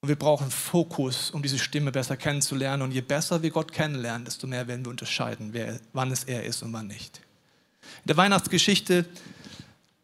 und 0.00 0.08
wir 0.08 0.16
brauchen 0.16 0.50
Fokus, 0.50 1.30
um 1.30 1.42
diese 1.42 1.58
Stimme 1.58 1.92
besser 1.92 2.16
kennenzulernen. 2.16 2.82
Und 2.82 2.92
je 2.92 3.00
besser 3.00 3.42
wir 3.42 3.50
Gott 3.50 3.72
kennenlernen, 3.72 4.24
desto 4.24 4.46
mehr 4.46 4.66
werden 4.66 4.84
wir 4.84 4.90
unterscheiden, 4.90 5.52
wer, 5.52 5.80
wann 5.92 6.10
es 6.10 6.24
er 6.24 6.44
ist 6.44 6.62
und 6.62 6.72
wann 6.72 6.88
nicht. 6.88 7.20
In 8.04 8.08
der 8.08 8.16
Weihnachtsgeschichte, 8.16 9.04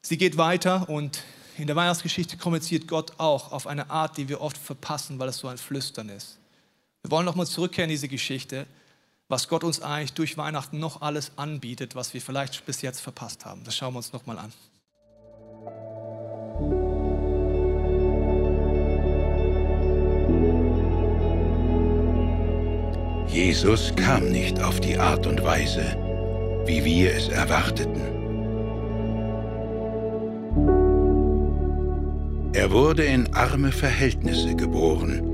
sie 0.03 0.19
geht 0.19 0.37
weiter 0.37 0.89
und 0.89 1.23
in 1.57 1.67
der 1.67 1.75
Weihnachtsgeschichte 1.75 2.37
kommuniziert 2.37 2.87
Gott 2.87 3.19
auch 3.19 3.51
auf 3.51 3.67
eine 3.67 3.91
Art, 3.91 4.17
die 4.17 4.29
wir 4.29 4.41
oft 4.41 4.57
verpassen, 4.57 5.19
weil 5.19 5.29
es 5.29 5.39
so 5.39 5.49
ein 5.49 5.59
Flüstern 5.59 6.09
ist. 6.09 6.39
Wir 7.09 7.13
wollen 7.13 7.25
nochmal 7.25 7.47
zurückkehren 7.47 7.89
in 7.89 7.95
diese 7.95 8.07
Geschichte, 8.07 8.67
was 9.29 9.49
Gott 9.49 9.65
uns 9.65 9.81
eigentlich 9.81 10.13
durch 10.13 10.37
Weihnachten 10.37 10.79
noch 10.79 11.01
alles 11.01 11.33
anbietet, 11.37 11.95
was 11.95 12.13
wir 12.13 12.21
vielleicht 12.21 12.67
bis 12.67 12.83
jetzt 12.83 13.01
verpasst 13.01 13.47
haben. 13.47 13.65
Das 13.65 13.75
schauen 13.75 13.95
wir 13.95 13.97
uns 13.97 14.13
nochmal 14.13 14.37
an. 14.39 14.53
Jesus 23.27 23.97
kam 23.97 24.29
nicht 24.29 24.61
auf 24.61 24.79
die 24.81 24.99
Art 24.99 25.27
und 25.27 25.43
Weise, 25.43 25.97
wie 26.67 26.85
wir 26.85 27.15
es 27.15 27.29
erwarteten. 27.29 28.03
Er 32.53 32.71
wurde 32.71 33.05
in 33.05 33.33
arme 33.33 33.73
Verhältnisse 33.73 34.55
geboren. 34.55 35.28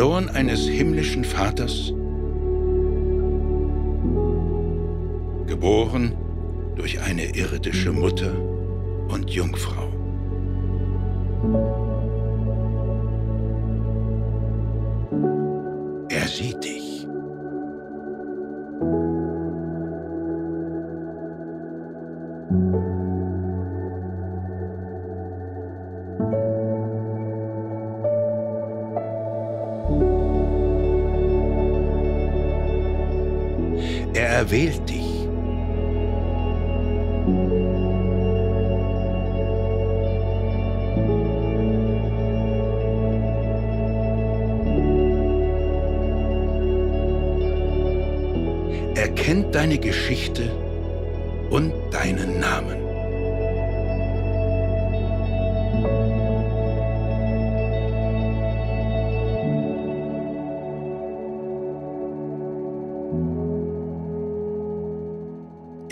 Sohn 0.00 0.30
eines 0.30 0.66
himmlischen 0.66 1.24
Vaters, 1.24 1.92
geboren 5.46 6.14
durch 6.74 7.02
eine 7.02 7.36
irdische 7.36 7.92
Mutter 7.92 8.32
und 9.08 9.28
Jungfrau. 9.28 9.92
Erwählt 34.40 34.88
dich. 34.88 34.99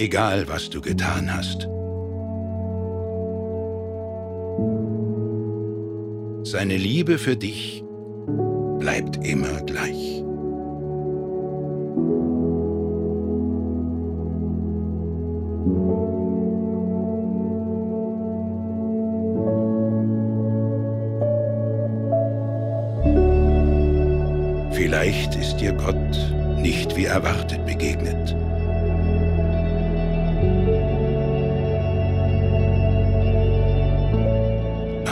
Egal 0.08 0.48
was 0.48 0.70
du 0.70 0.80
getan 0.80 1.24
hast. 1.36 1.68
Seine 6.50 6.78
Liebe 6.78 7.18
für 7.18 7.36
dich 7.36 7.84
bleibt 8.78 9.14
immer 9.26 9.60
gleich. 9.66 10.07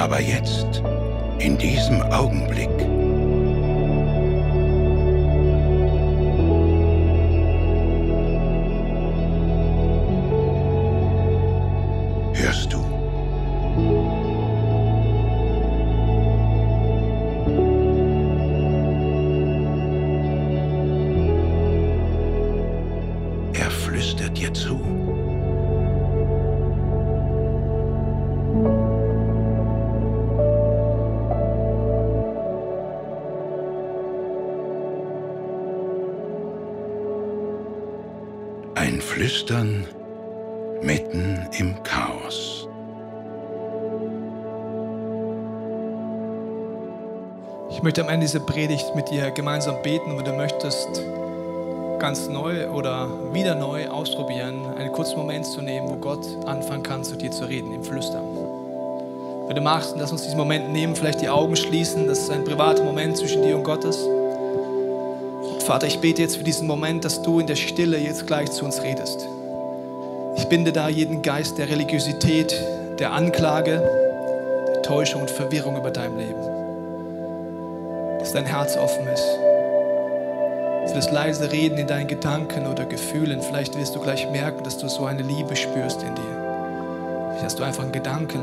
Aber 0.07 0.21
jetzt, 0.21 0.85
in 1.41 1.59
diesem 1.59 2.01
Augenblick, 2.01 2.71
möchte 47.87 48.03
am 48.03 48.09
Ende 48.09 48.27
dieser 48.27 48.41
Predigt 48.41 48.97
mit 48.97 49.11
dir 49.11 49.31
gemeinsam 49.31 49.81
beten 49.81 50.11
und 50.11 50.19
wenn 50.19 50.25
du 50.25 50.33
möchtest, 50.33 50.89
ganz 52.01 52.27
neu 52.27 52.69
oder 52.71 53.07
wieder 53.33 53.55
neu 53.55 53.87
ausprobieren, 53.87 54.57
einen 54.77 54.91
kurzen 54.91 55.17
Moment 55.17 55.47
zu 55.47 55.63
nehmen, 55.63 55.89
wo 55.89 55.95
Gott 55.95 56.27
anfangen 56.47 56.83
kann, 56.83 57.05
zu 57.05 57.15
dir 57.15 57.31
zu 57.31 57.45
reden, 57.45 57.73
im 57.73 57.85
Flüstern. 57.85 58.25
Wenn 59.47 59.55
du 59.55 59.63
magst, 59.63 59.95
lass 59.97 60.11
uns 60.11 60.25
diesen 60.25 60.37
Moment 60.37 60.73
nehmen, 60.73 60.97
vielleicht 60.97 61.21
die 61.21 61.29
Augen 61.29 61.55
schließen, 61.55 62.09
das 62.09 62.23
ist 62.23 62.31
ein 62.31 62.43
privater 62.43 62.83
Moment 62.83 63.19
zwischen 63.19 63.43
dir 63.43 63.57
und 63.57 63.63
Gottes. 63.63 64.05
Vater, 65.65 65.87
ich 65.87 66.01
bete 66.01 66.23
jetzt 66.23 66.39
für 66.39 66.45
diesen 66.45 66.67
Moment, 66.67 67.05
dass 67.05 67.23
du 67.23 67.39
in 67.39 67.47
der 67.47 67.55
Stille 67.55 67.99
jetzt 67.99 68.27
gleich 68.27 68.51
zu 68.51 68.65
uns 68.65 68.83
redest. 68.83 69.29
Ich 70.35 70.49
binde 70.49 70.73
da 70.73 70.89
jeden 70.89 71.23
Geist 71.23 71.57
der 71.57 71.69
Religiosität, 71.69 72.53
der 72.99 73.13
Anklage, 73.13 73.81
der 74.75 74.83
Täuschung 74.83 75.21
und 75.21 75.31
Verwirrung 75.31 75.77
über 75.77 75.93
deinem 75.93 76.19
Leben. 76.19 76.46
Dass 78.27 78.33
dein 78.33 78.47
Herz 78.47 78.77
offen 78.77 79.07
ist. 79.07 79.23
Für 80.89 80.95
das 80.97 81.13
leise 81.13 81.53
Reden 81.53 81.79
in 81.79 81.87
deinen 81.87 82.09
Gedanken 82.09 82.67
oder 82.67 82.85
Gefühlen. 82.85 83.41
Vielleicht 83.41 83.79
wirst 83.79 83.95
du 83.95 84.01
gleich 84.01 84.29
merken, 84.33 84.65
dass 84.65 84.79
du 84.79 84.89
so 84.89 85.05
eine 85.05 85.23
Liebe 85.23 85.55
spürst 85.55 86.03
in 86.03 86.13
dir. 86.13 87.31
Vielleicht 87.31 87.45
hast 87.45 87.59
du 87.61 87.63
einfach 87.63 87.85
einen 87.85 87.93
Gedanken. 87.93 88.41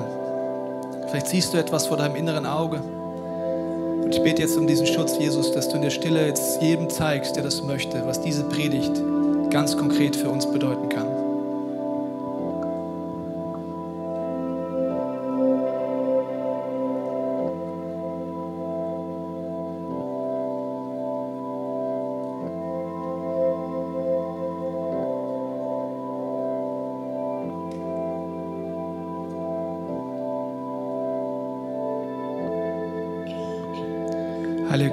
Vielleicht 1.10 1.28
siehst 1.28 1.54
du 1.54 1.58
etwas 1.58 1.88
vor 1.88 1.98
deinem 1.98 2.16
inneren 2.16 2.46
Auge. 2.46 2.78
Und 2.78 4.16
ich 4.16 4.24
bete 4.24 4.44
jetzt 4.44 4.58
um 4.58 4.68
diesen 4.68 4.88
Schutz, 4.88 5.18
Jesus, 5.20 5.52
dass 5.52 5.68
du 5.68 5.76
in 5.76 5.82
der 5.82 5.90
Stille 5.90 6.28
jetzt 6.28 6.62
jedem 6.62 6.90
zeigst, 6.90 7.36
der 7.36 7.44
das 7.44 7.62
möchte, 7.62 8.08
was 8.08 8.22
diese 8.22 8.46
Predigt 8.46 9.02
ganz 9.50 9.76
konkret 9.76 10.16
für 10.16 10.30
uns 10.30 10.50
bedeuten 10.50 10.88
kann. 10.88 11.13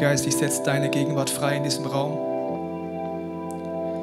Geist, 0.01 0.27
ich 0.27 0.35
setze 0.35 0.63
deine 0.63 0.89
Gegenwart 0.89 1.29
frei 1.29 1.57
in 1.57 1.63
diesem 1.63 1.85
Raum. 1.85 2.17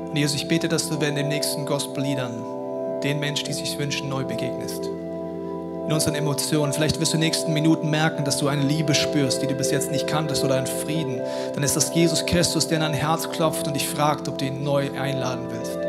Und 0.09 0.15
Jesus, 0.15 0.35
ich 0.35 0.47
bete, 0.47 0.69
dass 0.69 0.87
du 0.87 1.01
während 1.01 1.17
den 1.17 1.27
nächsten 1.27 1.65
Gospel-Liedern 1.65 3.01
den 3.01 3.19
Menschen, 3.19 3.45
die 3.45 3.53
sich 3.53 3.79
wünschen, 3.79 4.07
neu 4.07 4.23
begegnest. 4.23 4.85
In 4.85 5.91
unseren 5.91 6.13
Emotionen. 6.13 6.71
Vielleicht 6.71 6.99
wirst 6.99 7.13
du 7.13 7.15
in 7.15 7.21
den 7.21 7.29
nächsten 7.29 7.51
Minuten 7.51 7.89
merken, 7.89 8.25
dass 8.25 8.37
du 8.37 8.47
eine 8.47 8.61
Liebe 8.61 8.93
spürst, 8.93 9.41
die 9.41 9.47
du 9.47 9.55
bis 9.55 9.71
jetzt 9.71 9.89
nicht 9.89 10.05
kanntest 10.05 10.43
oder 10.43 10.55
einen 10.55 10.67
Frieden. 10.67 11.19
Dann 11.55 11.63
ist 11.63 11.75
das 11.75 11.91
Jesus 11.95 12.23
Christus, 12.27 12.67
der 12.67 12.77
in 12.77 12.83
dein 12.83 12.93
Herz 12.93 13.27
klopft 13.31 13.67
und 13.67 13.73
dich 13.73 13.89
fragt, 13.89 14.27
ob 14.27 14.37
du 14.37 14.45
ihn 14.45 14.63
neu 14.63 14.91
einladen 14.99 15.47
willst. 15.49 15.79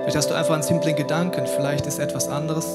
Vielleicht 0.00 0.16
hast 0.16 0.30
du 0.30 0.34
einfach 0.34 0.54
einen 0.54 0.64
simplen 0.64 0.96
Gedanken, 0.96 1.46
vielleicht 1.46 1.86
ist 1.86 2.00
etwas 2.00 2.28
anderes. 2.28 2.66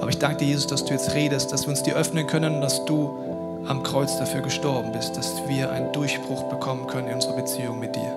Aber 0.00 0.10
ich 0.10 0.18
danke 0.18 0.38
dir, 0.38 0.48
Jesus, 0.48 0.66
dass 0.66 0.84
du 0.84 0.92
jetzt 0.92 1.14
redest, 1.14 1.52
dass 1.52 1.62
wir 1.62 1.70
uns 1.70 1.84
dir 1.84 1.94
öffnen 1.94 2.26
können 2.26 2.56
und 2.56 2.60
dass 2.62 2.84
du 2.84 3.27
am 3.66 3.82
Kreuz 3.82 4.18
dafür 4.18 4.40
gestorben 4.40 4.92
bist, 4.92 5.16
dass 5.16 5.46
wir 5.48 5.70
einen 5.70 5.92
Durchbruch 5.92 6.44
bekommen 6.44 6.86
können 6.86 7.08
in 7.08 7.14
unserer 7.14 7.36
Beziehung 7.36 7.78
mit 7.78 7.96
dir. 7.96 8.12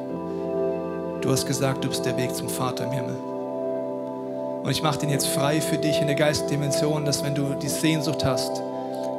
Du 1.21 1.29
hast 1.31 1.45
gesagt, 1.45 1.83
du 1.83 1.89
bist 1.89 2.05
der 2.05 2.17
Weg 2.17 2.35
zum 2.35 2.49
Vater 2.49 2.85
im 2.85 2.91
Himmel. 2.91 3.15
Und 4.63 4.69
ich 4.69 4.83
mache 4.83 4.99
den 4.99 5.09
jetzt 5.09 5.27
frei 5.27 5.59
für 5.59 5.77
dich 5.77 5.99
in 5.99 6.07
der 6.07 6.15
Geistdimension, 6.15 7.05
dass 7.05 7.23
wenn 7.23 7.35
du 7.35 7.55
die 7.55 7.69
Sehnsucht 7.69 8.23
hast, 8.23 8.61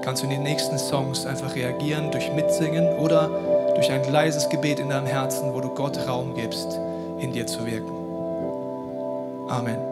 kannst 0.03 0.23
du 0.23 0.27
in 0.27 0.31
den 0.31 0.43
nächsten 0.43 0.79
Songs 0.79 1.27
einfach 1.27 1.55
reagieren 1.55 2.11
durch 2.11 2.33
Mitsingen 2.33 2.99
oder 2.99 3.29
durch 3.75 3.91
ein 3.91 4.11
leises 4.11 4.49
Gebet 4.49 4.79
in 4.79 4.91
deinem 4.91 5.07
Herzen, 5.07 5.53
wo 5.55 5.61
du 5.61 5.69
Gott 5.71 5.99
Raum 6.07 6.35
gibst, 6.35 6.79
in 7.19 7.33
dir 7.33 7.47
zu 7.47 7.67
wirken. 7.67 7.93
Amen. 9.49 9.92